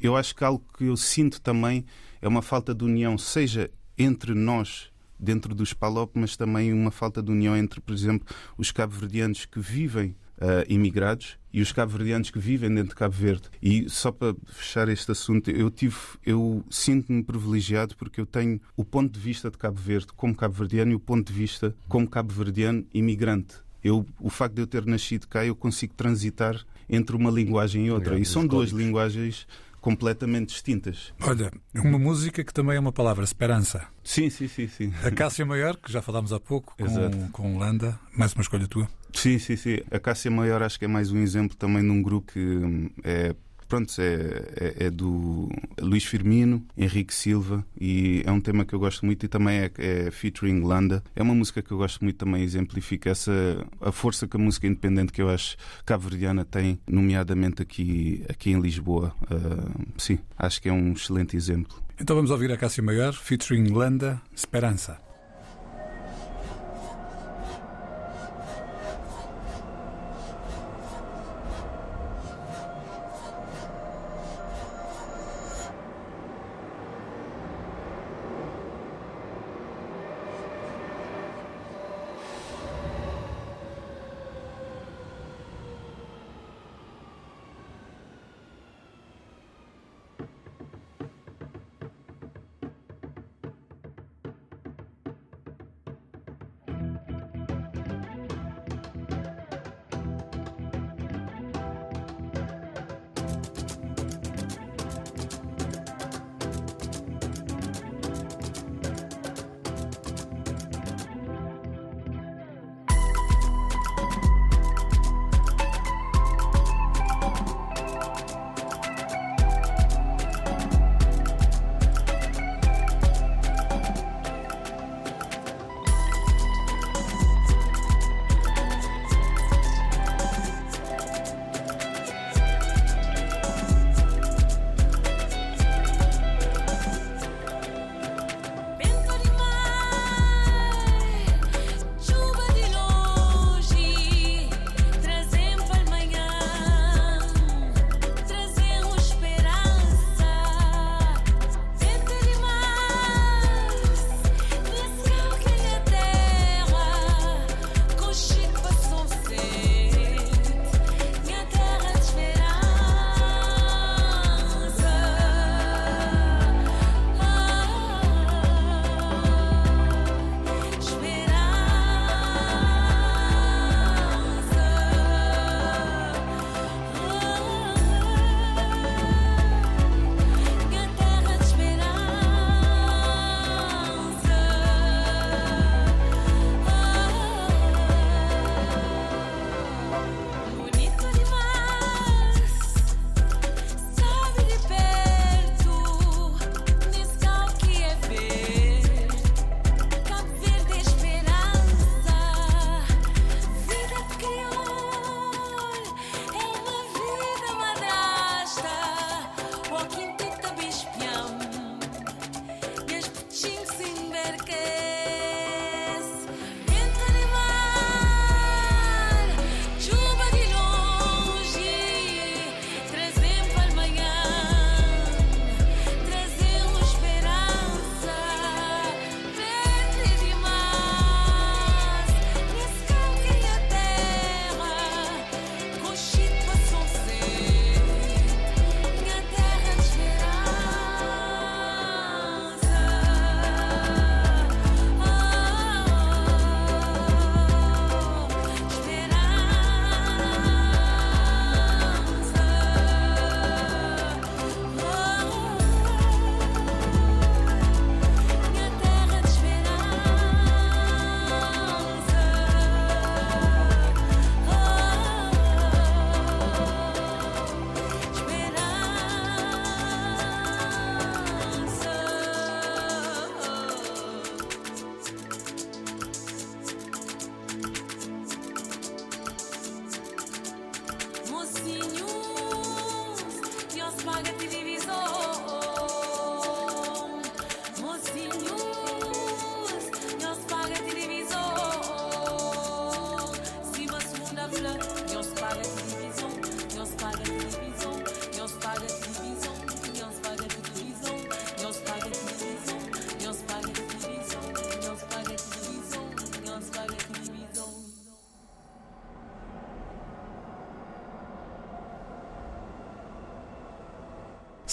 eu 0.00 0.16
acho 0.16 0.34
que 0.36 0.44
algo 0.44 0.64
que 0.78 0.84
eu 0.84 0.96
sinto 0.96 1.40
também 1.40 1.84
é 2.22 2.28
uma 2.28 2.42
falta 2.42 2.74
de 2.74 2.84
união, 2.84 3.18
seja 3.18 3.70
entre 3.98 4.34
nós 4.34 4.88
dentro 5.18 5.54
dos 5.54 5.72
PALOP, 5.74 6.12
mas 6.18 6.36
também 6.36 6.72
uma 6.72 6.90
falta 6.90 7.22
de 7.22 7.30
união 7.30 7.56
entre, 7.56 7.80
por 7.80 7.92
exemplo, 7.92 8.26
os 8.56 8.70
cabo-verdianos 8.72 9.44
que 9.44 9.58
vivem 9.60 10.14
ah, 10.40 10.64
imigrados 10.68 11.38
e 11.52 11.60
os 11.60 11.72
cabo-verdianos 11.72 12.30
que 12.30 12.38
vivem 12.38 12.72
dentro 12.72 12.90
de 12.90 12.94
Cabo 12.94 13.14
Verde. 13.14 13.42
E 13.62 13.88
só 13.88 14.10
para 14.10 14.34
fechar 14.46 14.88
este 14.88 15.10
assunto, 15.10 15.50
eu 15.50 15.70
tive, 15.70 15.96
eu 16.24 16.64
sinto-me 16.70 17.22
privilegiado 17.22 17.96
porque 17.96 18.20
eu 18.20 18.26
tenho 18.26 18.60
o 18.76 18.84
ponto 18.84 19.12
de 19.12 19.20
vista 19.20 19.50
de 19.50 19.58
Cabo 19.58 19.78
Verde 19.78 20.08
como 20.16 20.34
cabo-verdiano 20.34 20.92
e 20.92 20.94
o 20.94 21.00
ponto 21.00 21.32
de 21.32 21.38
vista 21.38 21.74
como 21.88 22.08
cabo-verdiano 22.08 22.86
imigrante. 22.94 23.54
Eu, 23.82 24.06
o 24.20 24.28
facto 24.28 24.54
de 24.54 24.62
eu 24.62 24.66
ter 24.66 24.84
nascido 24.84 25.26
cá, 25.26 25.44
eu 25.44 25.56
consigo 25.56 25.94
transitar 25.94 26.64
entre 26.88 27.16
uma 27.16 27.30
linguagem 27.30 27.86
e 27.86 27.90
outra. 27.90 28.10
Obrigado 28.10 28.22
E 28.22 28.30
são 28.30 28.46
duas 28.46 28.70
linguagens 28.70 29.46
completamente 29.80 30.48
distintas. 30.50 31.12
Olha, 31.22 31.50
uma 31.74 31.98
música 31.98 32.44
que 32.44 32.52
também 32.52 32.76
é 32.76 32.80
uma 32.80 32.92
palavra, 32.92 33.24
esperança. 33.24 33.86
Sim, 34.04 34.30
sim, 34.30 34.48
sim, 34.48 34.68
sim. 34.68 34.92
A 35.04 35.10
Cássia 35.10 35.44
Maior, 35.46 35.76
que 35.76 35.90
já 35.90 36.02
falámos 36.02 36.32
há 36.32 36.40
pouco, 36.40 36.74
Exato. 36.78 37.16
com, 37.16 37.30
com 37.30 37.58
Landa, 37.58 37.98
mais 38.16 38.32
uma 38.32 38.42
escolha 38.42 38.66
tua. 38.66 38.88
Sim, 39.12 39.38
sim, 39.38 39.56
sim. 39.56 39.78
A 39.90 39.98
Cássia 39.98 40.30
Maior 40.30 40.62
acho 40.62 40.78
que 40.78 40.84
é 40.84 40.88
mais 40.88 41.10
um 41.10 41.18
exemplo 41.18 41.56
também 41.56 41.82
de 41.82 41.90
um 41.90 42.02
grupo 42.02 42.32
que 42.32 42.40
hum, 42.40 42.90
é. 43.02 43.34
Pronto, 43.70 43.94
é, 44.00 44.04
é, 44.56 44.86
é 44.86 44.90
do 44.90 45.48
Luís 45.80 46.04
Firmino, 46.04 46.66
Henrique 46.76 47.14
Silva, 47.14 47.64
e 47.80 48.20
é 48.26 48.32
um 48.32 48.40
tema 48.40 48.64
que 48.64 48.74
eu 48.74 48.80
gosto 48.80 49.06
muito 49.06 49.24
e 49.24 49.28
também 49.28 49.60
é, 49.60 49.70
é 49.78 50.10
featuring 50.10 50.60
Landa. 50.62 51.04
É 51.14 51.22
uma 51.22 51.36
música 51.36 51.62
que 51.62 51.70
eu 51.70 51.78
gosto 51.78 52.02
muito 52.02 52.16
também, 52.16 52.42
exemplifica 52.42 53.10
essa 53.10 53.30
a 53.80 53.92
força 53.92 54.26
que 54.26 54.36
a 54.36 54.40
música 54.40 54.66
independente 54.66 55.12
que 55.12 55.22
eu 55.22 55.30
acho 55.30 55.56
cabo-verdiana 55.86 56.44
tem, 56.44 56.80
nomeadamente 56.84 57.62
aqui, 57.62 58.24
aqui 58.28 58.50
em 58.50 58.60
Lisboa. 58.60 59.14
Ah, 59.30 59.70
sim, 59.96 60.18
acho 60.36 60.60
que 60.60 60.68
é 60.68 60.72
um 60.72 60.92
excelente 60.92 61.36
exemplo. 61.36 61.80
Então 62.00 62.16
vamos 62.16 62.32
ouvir 62.32 62.50
a 62.50 62.56
Cássia 62.56 62.82
Maior, 62.82 63.12
featuring 63.12 63.68
Landa, 63.68 64.20
Esperança. 64.34 65.09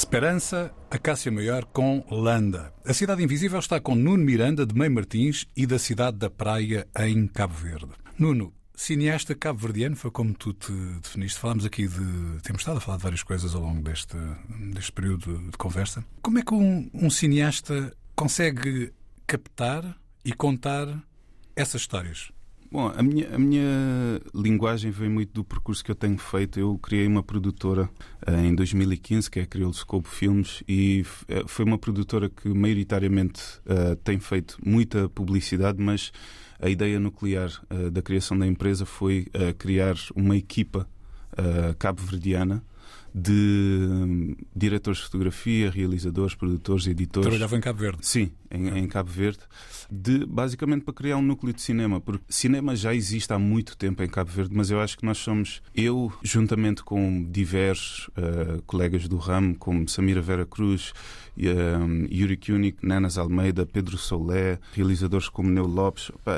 Esperança, 0.08 0.74
Acácia 0.90 1.30
Maior 1.30 1.66
com 1.66 2.02
Landa. 2.10 2.74
A 2.86 2.94
Cidade 2.94 3.22
Invisível 3.22 3.60
está 3.60 3.78
com 3.82 3.94
Nuno 3.94 4.24
Miranda, 4.24 4.66
de 4.66 4.74
Meio 4.74 4.90
Martins 4.90 5.46
e 5.54 5.68
da 5.68 5.78
Cidade 5.78 6.16
da 6.16 6.30
Praia, 6.30 6.88
em 6.98 7.28
Cabo 7.28 7.54
Verde. 7.54 7.90
Nuno, 8.18 8.54
cineasta 8.74 9.36
cabo-verdiano, 9.36 9.98
foi 9.98 10.10
como 10.10 10.34
tu 10.34 10.54
te 10.54 10.72
definiste. 11.04 11.38
Falámos 11.38 11.66
aqui 11.66 11.90
de. 11.90 12.40
Temos 12.42 12.62
estado 12.62 12.78
a 12.78 12.80
falar 12.80 12.96
de 13.00 13.04
várias 13.04 13.22
coisas 13.22 13.54
ao 13.54 13.62
longo 13.62 13.82
deste, 13.82 14.16
deste 14.74 14.94
período 14.94 15.40
de 15.52 15.58
conversa. 15.58 16.06
Como 16.22 16.40
é 16.40 16.42
que 16.42 16.54
um, 16.54 16.90
um 16.94 17.10
cineasta 17.10 17.94
consegue 18.16 18.94
captar 19.28 19.94
e 20.24 20.32
contar 20.32 20.88
essas 21.54 21.82
histórias? 21.82 22.32
Bom, 22.70 22.92
a 22.94 23.02
minha, 23.02 23.34
a 23.34 23.40
minha 23.40 24.22
linguagem 24.36 24.92
vem 24.92 25.08
muito 25.08 25.32
do 25.32 25.44
percurso 25.44 25.82
que 25.84 25.90
eu 25.90 25.96
tenho 25.96 26.18
feito. 26.18 26.60
Eu 26.60 26.78
criei 26.78 27.08
uma 27.08 27.24
produtora 27.24 27.90
eh, 28.26 28.46
em 28.46 28.54
2015, 28.54 29.32
que 29.32 29.40
é 29.40 29.44
a 29.44 29.46
Crioulo 29.46 29.74
Scope 29.74 30.10
Filmes, 30.10 30.64
e 30.68 31.06
eh, 31.30 31.44
foi 31.48 31.64
uma 31.64 31.78
produtora 31.78 32.30
que 32.30 32.50
maioritariamente 32.50 33.42
eh, 33.66 33.96
tem 34.04 34.20
feito 34.20 34.58
muita 34.66 35.08
publicidade, 35.08 35.82
mas 35.82 36.12
a 36.60 36.70
ideia 36.70 37.00
nuclear 37.00 37.50
eh, 37.70 37.90
da 37.90 38.02
criação 38.02 38.38
da 38.38 38.46
empresa 38.46 38.86
foi 38.86 39.28
eh, 39.34 39.54
criar 39.54 39.96
uma 40.16 40.36
equipa 40.36 40.88
cabo-verdiana 41.78 42.64
de 43.14 43.32
hum, 43.32 44.36
diretores 44.56 45.00
de 45.00 45.06
fotografia, 45.06 45.72
realizadores, 45.72 46.36
produtores, 46.36 46.86
editores. 46.88 47.28
Trabalhava 47.28 47.58
em 47.58 47.62
Cabo 47.62 47.80
Verde. 47.80 48.00
Sim, 48.02 48.32
em, 48.52 48.68
em 48.78 48.88
Cabo 48.88 49.10
Verde, 49.10 49.40
de, 49.90 50.26
basicamente 50.26 50.84
para 50.84 50.94
criar 50.94 51.18
um 51.18 51.22
núcleo 51.22 51.54
de 51.54 51.62
cinema, 51.62 52.00
porque 52.00 52.24
cinema 52.30 52.76
já 52.76 52.94
existe 52.94 53.32
há 53.34 53.40
muito 53.40 53.76
tempo 53.76 54.04
em 54.04 54.08
Cabo 54.08 54.30
Verde, 54.30 54.54
mas 54.56 54.70
eu 54.70 54.80
acho 54.80 54.98
que 54.98 55.06
nós 55.06 55.18
somos, 55.18 55.62
eu, 55.74 56.12
juntamente 56.22 56.84
com 56.84 57.24
diversos 57.24 58.10
eh, 58.16 58.60
colegas 58.66 59.08
do 59.08 59.18
ramo, 59.18 59.56
como 59.56 59.88
Samira 59.90 60.22
Vera 60.22 60.46
Cruz, 60.46 60.94
um, 61.38 62.08
Yuri 62.12 62.38
Kunik, 62.38 62.86
Nanas 62.86 63.18
Almeida, 63.18 63.66
Pedro 63.66 63.98
Solé, 63.98 64.60
realizadores 64.74 65.30
como 65.30 65.50
Neu 65.50 65.66
Lopes, 65.66 66.12
pá, 66.24 66.34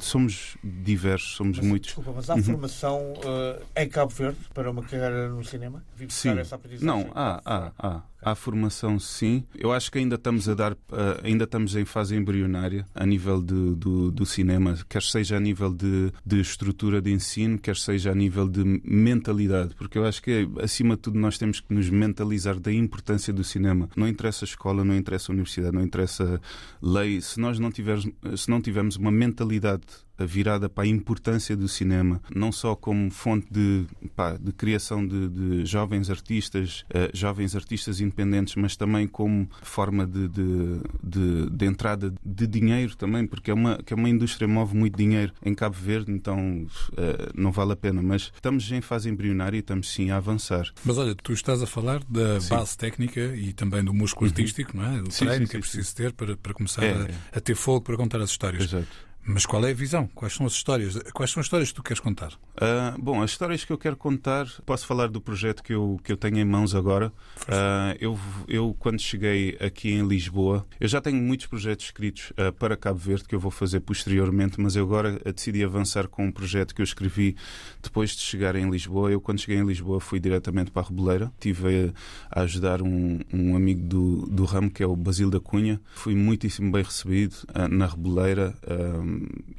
somos 0.00 0.56
diversos, 0.62 1.36
somos 1.36 1.58
Mas, 1.58 1.66
muitos. 1.66 1.88
Desculpa, 1.88 2.12
mas 2.14 2.30
há 2.30 2.36
formação 2.42 3.14
eh, 3.24 3.82
em 3.84 3.88
Cabo 3.88 4.12
Verde 4.12 4.38
para 4.54 4.70
uma 4.70 4.82
carreira 4.82 5.28
no 5.28 5.44
cinema? 5.44 5.82
Vim 6.00 6.06
buscar 6.06 6.32
Sim. 6.34 6.40
essa 6.40 6.56
aprendizagem. 6.56 7.04
Não, 7.04 7.12
há, 7.14 7.42
há, 7.44 7.72
há. 7.78 8.02
Há 8.22 8.34
formação, 8.34 8.98
sim. 8.98 9.44
Eu 9.54 9.72
acho 9.72 9.90
que 9.90 9.98
ainda 9.98 10.16
estamos 10.16 10.48
a 10.48 10.54
dar, 10.54 10.72
eh, 10.72 11.20
ainda 11.24 11.44
estamos 11.44 11.74
em 11.74 11.84
fase 11.86 12.14
embrionária 12.14 12.86
a 12.94 13.06
nível 13.06 13.40
de- 13.42 13.74
do, 13.74 14.10
do 14.10 14.26
cinema, 14.26 14.76
quer 14.88 15.02
seja 15.02 15.36
a 15.38 15.40
nível 15.40 15.72
de, 15.72 16.12
de 16.24 16.38
estrutura 16.40 17.00
de 17.00 17.10
ensino, 17.10 17.58
quer 17.58 17.76
seja 17.76 18.10
a 18.12 18.14
nível 18.14 18.46
de 18.48 18.62
mentalidade, 18.84 19.74
porque 19.74 19.96
eu 19.96 20.04
acho 20.04 20.22
que 20.22 20.46
acima 20.60 20.96
de 20.96 21.02
tudo 21.02 21.18
nós 21.18 21.38
temos 21.38 21.60
que 21.60 21.72
nos 21.72 21.88
mentalizar 21.88 22.60
da 22.60 22.72
importância 22.72 23.32
do 23.32 23.42
cinema. 23.42 23.88
Não 23.96 24.06
interessa 24.06 24.44
a 24.44 24.48
escola, 24.48 24.84
não 24.84 24.94
interessa 24.96 25.32
a 25.32 25.34
universidade, 25.34 25.74
não 25.74 25.82
interessa 25.82 26.40
lei. 26.82 27.20
Se 27.22 27.40
nós 27.40 27.58
não 27.58 27.70
tivermos, 27.70 28.06
se 28.36 28.50
não 28.50 28.60
tivermos 28.60 28.96
uma 28.96 29.10
mentalidade 29.10 29.82
virada 30.22 30.68
para 30.68 30.84
a 30.84 30.86
importância 30.86 31.56
do 31.56 31.66
cinema, 31.66 32.20
não 32.34 32.52
só 32.52 32.76
como 32.76 33.10
fonte 33.10 33.46
de, 33.50 33.86
pá, 34.14 34.36
de 34.36 34.52
criação 34.52 35.06
de, 35.06 35.28
de 35.30 35.64
jovens 35.64 36.10
artistas, 36.10 36.84
eh, 36.90 37.10
jovens 37.14 37.56
artistas 37.56 38.02
independentes, 38.10 38.54
mas 38.56 38.76
também 38.76 39.06
como 39.06 39.48
forma 39.62 40.06
de, 40.06 40.28
de, 40.28 40.80
de- 41.02 41.50
de 41.50 41.64
entrada 41.64 42.12
de 42.24 42.46
dinheiro 42.46 42.96
também, 42.96 43.26
porque 43.26 43.50
é 43.50 43.54
uma, 43.54 43.78
que 43.78 43.92
é 43.92 43.96
uma 43.96 44.08
indústria 44.08 44.46
que 44.46 44.52
move 44.52 44.76
muito 44.76 44.96
dinheiro 44.96 45.32
em 45.44 45.54
Cabo 45.54 45.76
Verde, 45.76 46.10
então 46.12 46.66
eh, 46.96 47.30
não 47.34 47.52
vale 47.52 47.72
a 47.72 47.76
pena. 47.76 48.02
Mas 48.02 48.30
estamos 48.34 48.70
em 48.72 48.80
fase 48.80 49.08
embrionária 49.08 49.56
e 49.56 49.60
estamos 49.60 49.90
sim 49.92 50.10
a 50.10 50.16
avançar. 50.16 50.64
Mas 50.84 50.98
olha, 50.98 51.14
tu 51.14 51.32
estás 51.32 51.62
a 51.62 51.66
falar 51.66 52.02
da 52.08 52.40
Sim. 52.40 52.50
base 52.50 52.76
técnica 52.76 53.20
e 53.36 53.52
também 53.52 53.82
do 53.84 53.94
músculo 53.94 54.28
artístico, 54.28 54.76
não 54.76 54.84
é? 54.84 55.00
Do 55.02 55.10
Sim, 55.12 55.26
treino 55.26 55.46
sim, 55.46 55.50
que 55.50 55.56
é 55.56 55.60
preciso 55.60 55.94
ter 55.94 56.12
para, 56.12 56.36
para 56.36 56.52
começar 56.52 56.82
É, 56.82 56.92
a, 56.92 56.96
é. 57.04 57.10
a 57.36 57.40
ter 57.40 57.54
fogo 57.54 57.82
para 57.82 57.96
contar 57.96 58.20
as 58.20 58.30
histórias. 58.30 58.64
Exato. 58.64 59.09
Mas 59.32 59.46
qual 59.46 59.64
é 59.64 59.70
a 59.70 59.74
visão? 59.74 60.08
Quais 60.12 60.34
são 60.34 60.44
as 60.44 60.54
histórias? 60.54 60.98
Quais 61.14 61.30
são 61.30 61.40
as 61.40 61.46
histórias 61.46 61.68
que 61.68 61.76
tu 61.76 61.84
queres 61.84 62.00
contar? 62.00 62.32
Ah, 62.56 62.96
bom, 62.98 63.22
as 63.22 63.30
histórias 63.30 63.64
que 63.64 63.72
eu 63.72 63.78
quero 63.78 63.96
contar, 63.96 64.46
posso 64.66 64.84
falar 64.84 65.06
do 65.06 65.20
projeto 65.20 65.62
que 65.62 65.72
eu, 65.72 66.00
que 66.02 66.10
eu 66.10 66.16
tenho 66.16 66.38
em 66.38 66.44
mãos 66.44 66.74
agora. 66.74 67.12
Ah, 67.46 67.94
eu, 68.00 68.18
eu, 68.48 68.74
quando 68.76 69.00
cheguei 69.00 69.56
aqui 69.60 69.92
em 69.92 70.06
Lisboa, 70.06 70.66
eu 70.80 70.88
já 70.88 71.00
tenho 71.00 71.16
muitos 71.16 71.46
projetos 71.46 71.84
escritos 71.84 72.32
ah, 72.36 72.50
para 72.50 72.76
Cabo 72.76 72.98
Verde 72.98 73.22
que 73.22 73.34
eu 73.34 73.38
vou 73.38 73.52
fazer 73.52 73.78
posteriormente, 73.80 74.60
mas 74.60 74.74
eu 74.74 74.84
agora 74.84 75.20
decidi 75.32 75.62
avançar 75.62 76.08
com 76.08 76.26
um 76.26 76.32
projeto 76.32 76.74
que 76.74 76.82
eu 76.82 76.84
escrevi 76.84 77.36
depois 77.80 78.10
de 78.10 78.22
chegar 78.22 78.56
em 78.56 78.68
Lisboa. 78.68 79.12
Eu, 79.12 79.20
quando 79.20 79.38
cheguei 79.38 79.58
em 79.58 79.64
Lisboa, 79.64 80.00
fui 80.00 80.18
diretamente 80.18 80.72
para 80.72 80.82
a 80.82 80.86
Reboleira. 80.86 81.30
Estive 81.34 81.92
a, 82.30 82.40
a 82.40 82.42
ajudar 82.42 82.82
um, 82.82 83.20
um 83.32 83.54
amigo 83.54 83.86
do, 83.86 84.26
do 84.26 84.44
ramo, 84.44 84.68
que 84.68 84.82
é 84.82 84.86
o 84.86 84.96
Basílio 84.96 85.30
da 85.30 85.38
Cunha. 85.38 85.80
Fui 85.94 86.16
muitíssimo 86.16 86.72
bem 86.72 86.82
recebido 86.82 87.36
na 87.70 87.86
Reboleira 87.86 88.56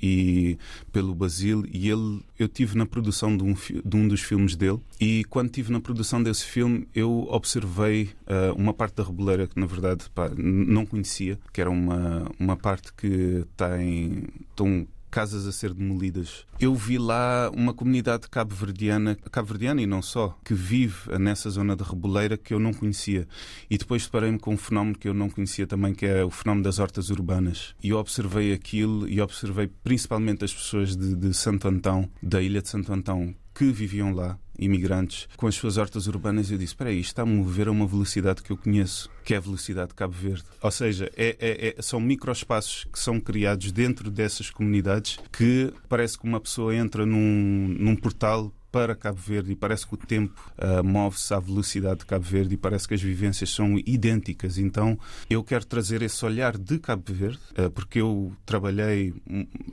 e 0.02 0.58
pelo 0.92 1.14
Basílio. 1.14 1.68
E 1.72 1.90
ele, 1.90 2.22
eu 2.38 2.48
tive 2.48 2.78
na 2.78 2.86
produção 2.86 3.36
de 3.36 3.44
um, 3.44 3.54
de 3.54 3.96
um 3.96 4.08
dos 4.08 4.22
filmes 4.22 4.56
dele. 4.56 4.80
E 5.00 5.24
quando 5.26 5.48
estive 5.48 5.72
na 5.72 5.80
produção 5.80 6.22
desse 6.22 6.46
filme, 6.46 6.88
eu 6.94 7.28
observei 7.30 8.10
ah, 8.28 8.54
uma 8.56 8.74
parte 8.74 8.96
da 8.96 9.04
Reboleira 9.04 9.48
que, 9.48 9.60
na 9.60 9.66
verdade, 9.66 10.06
pá, 10.14 10.30
não 10.36 10.86
conhecia, 10.86 11.40
que 11.54 11.62
era 11.62 11.70
uma, 11.70 12.30
uma 12.40 12.58
parte 12.58 12.94
que 12.94 13.46
tem. 13.56 14.24
Estão 14.50 14.88
casas 15.12 15.46
a 15.46 15.52
ser 15.52 15.74
demolidas. 15.74 16.46
Eu 16.60 16.74
vi 16.74 16.98
lá 16.98 17.52
uma 17.54 17.74
comunidade 17.74 18.30
cabo-verdiana, 18.30 19.18
cabo-verdiana 19.30 19.82
e 19.82 19.86
não 19.86 20.02
só, 20.02 20.38
que 20.44 20.54
vive 20.54 21.18
nessa 21.20 21.50
zona 21.50 21.76
de 21.76 21.84
Reboleira 21.84 22.38
que 22.38 22.54
eu 22.54 22.60
não 22.60 22.74
conhecia. 22.74 23.28
E 23.70 23.78
depois 23.78 24.06
deparei-me 24.06 24.40
com 24.40 24.54
um 24.54 24.58
fenómeno 24.58 24.98
que 24.98 25.08
eu 25.08 25.14
não 25.14 25.30
conhecia 25.30 25.68
também, 25.68 25.94
que 25.94 26.06
é 26.06 26.24
o 26.24 26.32
fenómeno 26.32 26.64
das 26.64 26.80
hortas 26.80 27.10
urbanas. 27.10 27.76
E 27.84 27.90
eu 27.90 27.98
observei 27.98 28.54
aquilo 28.54 29.08
e 29.08 29.20
observei 29.20 29.68
principalmente 29.68 30.46
as 30.46 30.54
pessoas 30.54 30.96
de, 30.96 31.16
de 31.16 31.34
Santo 31.34 31.68
Antão, 31.68 32.10
da 32.24 32.42
ilha 32.42 32.62
de 32.62 32.70
Santo 32.70 32.94
Antão, 32.94 33.36
que 33.54 33.66
viviam 33.66 34.14
lá, 34.14 34.40
imigrantes, 34.62 35.28
com 35.36 35.48
as 35.48 35.56
suas 35.56 35.78
hortas 35.78 36.08
urbanas, 36.08 36.52
eu 36.52 36.58
disse: 36.58 36.72
Espera 36.74 36.92
aí, 36.92 37.00
isto 37.00 37.10
está 37.10 37.24
a 37.24 37.26
mover 37.26 37.68
a 37.68 37.72
uma 37.72 37.88
velocidade 37.88 38.44
que 38.44 38.52
eu 38.52 38.58
conheço, 38.58 39.10
que 39.26 39.34
é 39.34 39.38
a 39.38 39.42
velocidade 39.42 39.90
de 39.90 39.96
Cabo 39.96 40.14
Verde. 40.14 40.44
Ou 40.62 40.72
seja, 40.72 41.12
é, 41.18 41.36
é- 41.40 41.76
é- 41.78 41.82
são 41.82 42.00
microespaços 42.00 42.86
que 42.92 43.00
são 43.00 43.20
criados 43.20 43.72
dentro 43.72 44.10
dessas 44.12 44.50
comunidades 44.50 45.18
que 45.32 45.74
parece 45.90 46.18
que 46.18 46.26
uma 46.26 46.40
pessoa 46.40 46.76
entra 46.76 47.06
num, 47.06 47.76
num 47.80 47.96
portal 47.96 48.54
para 48.72 48.96
Cabo 48.96 49.20
Verde 49.20 49.52
e 49.52 49.56
parece 49.56 49.86
que 49.86 49.94
o 49.94 49.98
tempo 49.98 50.40
ah, 50.58 50.82
move-se 50.82 51.34
à 51.34 51.40
velocidade 51.40 52.00
de 52.00 52.06
Cabo 52.06 52.26
Verde 52.26 52.56
e 52.56 52.58
parece 52.58 52.88
que 52.88 52.94
as 52.94 53.02
vivências 53.02 53.50
são 53.50 53.78
idênticas. 53.86 54.58
Então 54.58 54.98
eu 55.30 55.44
quero 55.44 55.66
trazer 55.66 56.02
esse 56.02 56.24
olhar 56.26 56.58
de 56.58 56.80
Cabo 56.80 57.04
Verde, 57.08 57.40
ah, 57.58 57.70
porque 57.70 58.00
eu 58.00 58.32
trabalhei 58.46 59.14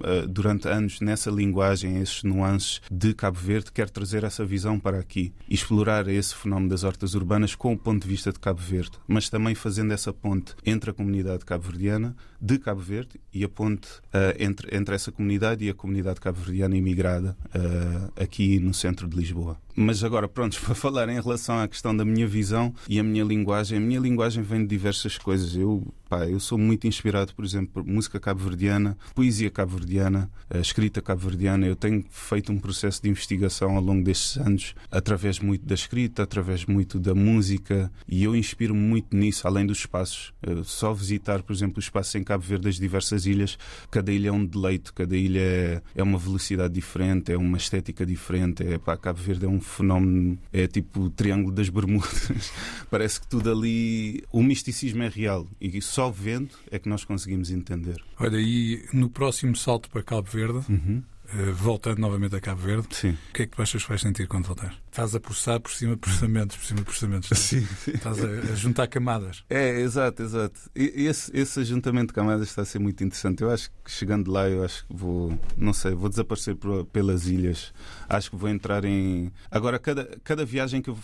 ah, 0.02 0.26
durante 0.28 0.68
anos 0.68 1.00
nessa 1.00 1.30
linguagem, 1.30 2.00
esses 2.00 2.22
nuances 2.22 2.80
de 2.90 3.14
Cabo 3.14 3.38
Verde, 3.38 3.72
quero 3.72 3.90
trazer 3.90 4.24
essa 4.24 4.44
visão 4.44 4.78
para 4.78 4.98
aqui 4.98 5.32
e 5.48 5.54
explorar 5.54 6.08
esse 6.08 6.34
fenómeno 6.34 6.70
das 6.70 6.84
hortas 6.84 7.14
urbanas 7.14 7.54
com 7.54 7.72
o 7.72 7.78
ponto 7.78 8.02
de 8.02 8.08
vista 8.08 8.32
de 8.32 8.38
Cabo 8.38 8.60
Verde, 8.60 8.92
mas 9.06 9.28
também 9.28 9.54
fazendo 9.54 9.92
essa 9.92 10.12
ponte 10.12 10.54
entre 10.64 10.90
a 10.90 10.94
comunidade 10.94 11.44
cabo-verdiana 11.44 12.16
de 12.40 12.58
Cabo 12.58 12.80
Verde 12.80 13.20
e 13.32 13.42
a 13.44 13.48
ponte 13.48 13.88
ah, 14.12 14.34
entre, 14.38 14.74
entre 14.76 14.94
essa 14.94 15.10
comunidade 15.10 15.64
e 15.64 15.70
a 15.70 15.74
comunidade 15.74 16.20
cabo-verdiana 16.20 16.76
imigrada 16.76 17.36
ah, 17.54 18.22
aqui 18.22 18.58
no 18.58 18.72
centro 18.72 19.08
de 19.08 19.16
Lisboa. 19.16 19.58
Mas 19.74 20.02
agora, 20.02 20.28
pronto, 20.28 20.58
para 20.62 20.74
falar 20.74 21.08
em 21.08 21.20
relação 21.20 21.58
à 21.58 21.68
questão 21.68 21.96
da 21.96 22.04
minha 22.04 22.26
visão 22.26 22.74
e 22.88 22.98
a 22.98 23.02
minha 23.02 23.24
linguagem, 23.24 23.78
a 23.78 23.80
minha 23.80 24.00
linguagem 24.00 24.42
vem 24.42 24.62
de 24.62 24.66
diversas 24.66 25.18
coisas. 25.18 25.56
Eu 25.56 25.86
Pá, 26.08 26.26
eu 26.26 26.40
sou 26.40 26.56
muito 26.56 26.86
inspirado, 26.86 27.34
por 27.34 27.44
exemplo, 27.44 27.68
por 27.74 27.84
música 27.84 28.18
cabo-verdiana, 28.18 28.96
poesia 29.14 29.50
cabo-verdiana, 29.50 30.30
escrita 30.54 31.02
cabo-verdiana. 31.02 31.66
Eu 31.66 31.76
tenho 31.76 32.02
feito 32.08 32.50
um 32.50 32.58
processo 32.58 33.02
de 33.02 33.10
investigação 33.10 33.76
ao 33.76 33.82
longo 33.82 34.02
destes 34.02 34.38
anos, 34.38 34.74
através 34.90 35.38
muito 35.38 35.66
da 35.66 35.74
escrita, 35.74 36.22
através 36.22 36.64
muito 36.64 36.98
da 36.98 37.14
música, 37.14 37.92
e 38.08 38.24
eu 38.24 38.34
inspiro-me 38.34 38.80
muito 38.80 39.14
nisso, 39.14 39.46
além 39.46 39.66
dos 39.66 39.80
espaços. 39.80 40.32
Só 40.64 40.94
visitar, 40.94 41.42
por 41.42 41.52
exemplo, 41.52 41.76
o 41.76 41.80
espaço 41.80 42.16
em 42.16 42.24
Cabo 42.24 42.42
Verde 42.42 42.64
das 42.64 42.76
diversas 42.76 43.26
ilhas, 43.26 43.58
cada 43.90 44.10
ilha 44.10 44.30
é 44.30 44.32
um 44.32 44.46
deleite, 44.46 44.92
cada 44.94 45.14
ilha 45.14 45.40
é, 45.40 45.82
é 45.94 46.02
uma 46.02 46.18
velocidade 46.18 46.72
diferente, 46.72 47.32
é 47.32 47.36
uma 47.36 47.58
estética 47.58 48.06
diferente. 48.06 48.66
É, 48.66 48.78
pá, 48.78 48.96
Cabo 48.96 49.20
Verde 49.20 49.44
é 49.44 49.48
um 49.48 49.60
fenómeno, 49.60 50.38
é 50.50 50.66
tipo 50.66 51.02
o 51.02 51.10
Triângulo 51.10 51.54
das 51.54 51.68
Bermudas. 51.68 52.50
Parece 52.90 53.20
que 53.20 53.28
tudo 53.28 53.50
ali, 53.50 54.24
o 54.32 54.42
misticismo 54.42 55.02
é 55.02 55.08
real 55.08 55.46
e 55.60 55.68
só 55.98 56.08
vendo 56.08 56.54
é 56.70 56.78
que 56.78 56.88
nós 56.88 57.02
conseguimos 57.04 57.50
entender. 57.50 58.00
Olha, 58.20 58.36
e 58.38 58.86
no 58.92 59.10
próximo 59.10 59.56
salto 59.56 59.90
para 59.90 60.00
Cabo 60.00 60.30
Verde, 60.30 60.64
uhum. 60.68 61.02
Uh, 61.34 61.52
voltando 61.52 61.98
novamente 61.98 62.34
a 62.36 62.40
Cabo 62.40 62.60
Verde, 62.60 62.88
sim. 62.90 63.10
o 63.10 63.32
que 63.32 63.42
é 63.42 63.46
que 63.46 63.56
tu 63.56 63.62
achas 63.62 63.82
que 63.82 63.88
vais 63.88 64.00
sentir 64.00 64.26
quando 64.26 64.46
voltar? 64.46 64.74
Estás 64.90 65.14
a 65.14 65.20
processar 65.20 65.60
por 65.60 65.70
cima 65.70 65.94
de 65.94 66.00
processamentos, 66.00 66.56
por 66.56 66.64
cima 66.64 66.80
de 66.80 66.84
processamentos. 66.84 67.38
Sim, 67.38 67.66
sim. 67.84 67.92
Estás 67.92 68.22
a, 68.22 68.26
a, 68.26 68.54
juntar 68.56 68.86
camadas. 68.88 69.44
É, 69.48 69.80
exato, 69.80 70.22
exato. 70.22 70.58
E 70.74 71.06
esse, 71.06 71.30
esse 71.36 71.60
ajuntamento 71.60 72.08
de 72.08 72.14
camadas 72.14 72.48
está 72.48 72.62
a 72.62 72.64
ser 72.64 72.78
muito 72.78 73.02
interessante. 73.04 73.42
Eu 73.42 73.50
acho 73.50 73.70
que 73.84 73.90
chegando 73.90 74.30
lá, 74.30 74.48
eu 74.48 74.64
acho 74.64 74.86
que 74.86 74.94
vou, 74.94 75.38
não 75.56 75.72
sei, 75.72 75.94
vou 75.94 76.08
desaparecer 76.08 76.56
por, 76.56 76.84
pelas 76.86 77.26
ilhas. 77.26 77.72
Acho 78.08 78.30
que 78.30 78.36
vou 78.36 78.48
entrar 78.48 78.84
em. 78.84 79.32
Agora, 79.50 79.78
cada, 79.78 80.04
cada 80.24 80.44
viagem 80.44 80.82
que 80.82 80.90
eu, 80.90 80.98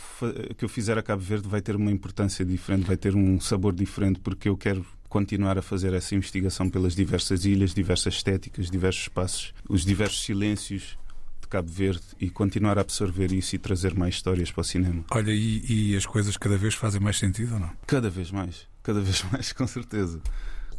que 0.56 0.64
eu 0.64 0.68
fizer 0.68 0.98
a 0.98 1.02
Cabo 1.02 1.22
Verde 1.22 1.48
vai 1.48 1.60
ter 1.60 1.76
uma 1.76 1.92
importância 1.92 2.44
diferente, 2.44 2.84
vai 2.84 2.96
ter 2.96 3.14
um 3.14 3.40
sabor 3.40 3.72
diferente, 3.72 4.18
porque 4.18 4.48
eu 4.48 4.56
quero 4.56 4.84
continuar 5.14 5.56
a 5.56 5.62
fazer 5.62 5.94
essa 5.94 6.12
investigação 6.16 6.68
pelas 6.68 6.96
diversas 6.96 7.44
ilhas, 7.44 7.72
diversas 7.72 8.14
estéticas, 8.14 8.68
diversos 8.68 9.02
espaços, 9.02 9.54
os 9.68 9.84
diversos 9.84 10.24
silêncios 10.24 10.98
de 11.40 11.46
Cabo 11.46 11.70
Verde 11.70 12.02
e 12.20 12.28
continuar 12.28 12.78
a 12.78 12.80
absorver 12.80 13.32
isso 13.32 13.54
e 13.54 13.58
trazer 13.60 13.94
mais 13.94 14.16
histórias 14.16 14.50
para 14.50 14.62
o 14.62 14.64
cinema. 14.64 15.04
Olha, 15.12 15.30
e, 15.30 15.92
e 15.92 15.96
as 15.96 16.04
coisas 16.04 16.36
cada 16.36 16.56
vez 16.56 16.74
fazem 16.74 17.00
mais 17.00 17.16
sentido 17.16 17.54
ou 17.54 17.60
não? 17.60 17.70
Cada 17.86 18.10
vez 18.10 18.32
mais, 18.32 18.66
cada 18.82 19.00
vez 19.00 19.22
mais, 19.30 19.52
com 19.52 19.68
certeza. 19.68 20.20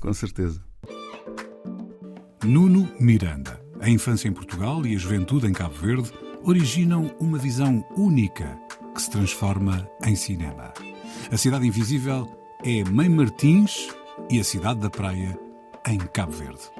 Com 0.01 0.13
certeza. 0.13 0.61
Nuno 2.43 2.91
Miranda. 2.99 3.57
A 3.79 3.89
infância 3.89 4.27
em 4.27 4.33
Portugal 4.33 4.85
e 4.85 4.95
a 4.95 4.99
juventude 4.99 5.47
em 5.47 5.53
Cabo 5.53 5.75
Verde 5.75 6.11
originam 6.43 7.15
uma 7.21 7.37
visão 7.37 7.87
única 7.95 8.59
que 8.93 9.01
se 9.01 9.09
transforma 9.09 9.89
em 10.03 10.17
cinema. 10.17 10.73
A 11.31 11.37
Cidade 11.37 11.65
Invisível 11.65 12.29
é 12.65 12.83
Mãe 12.83 13.07
Martins 13.07 13.95
e 14.29 14.39
a 14.39 14.43
cidade 14.43 14.79
da 14.79 14.89
praia 14.89 15.37
em 15.87 15.97
Cabo 15.97 16.31
Verde. 16.31 16.71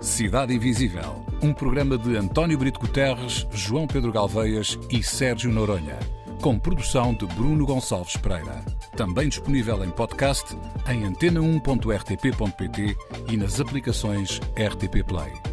Cidade 0.00 0.54
Invisível, 0.54 1.24
um 1.42 1.52
programa 1.52 1.96
de 1.96 2.16
António 2.16 2.58
Brito 2.58 2.80
Guterres, 2.80 3.46
João 3.50 3.86
Pedro 3.86 4.12
Galveias 4.12 4.78
e 4.90 5.02
Sérgio 5.02 5.50
Noronha, 5.50 5.98
com 6.40 6.58
produção 6.58 7.14
de 7.14 7.26
Bruno 7.26 7.64
Gonçalves 7.64 8.16
Pereira. 8.16 8.64
Também 8.96 9.28
disponível 9.28 9.84
em 9.84 9.90
podcast 9.90 10.56
em 10.88 11.02
antena1.rtp.pt 11.02 12.96
e 13.30 13.36
nas 13.36 13.60
aplicações 13.60 14.40
RTP 14.56 15.04
Play. 15.06 15.51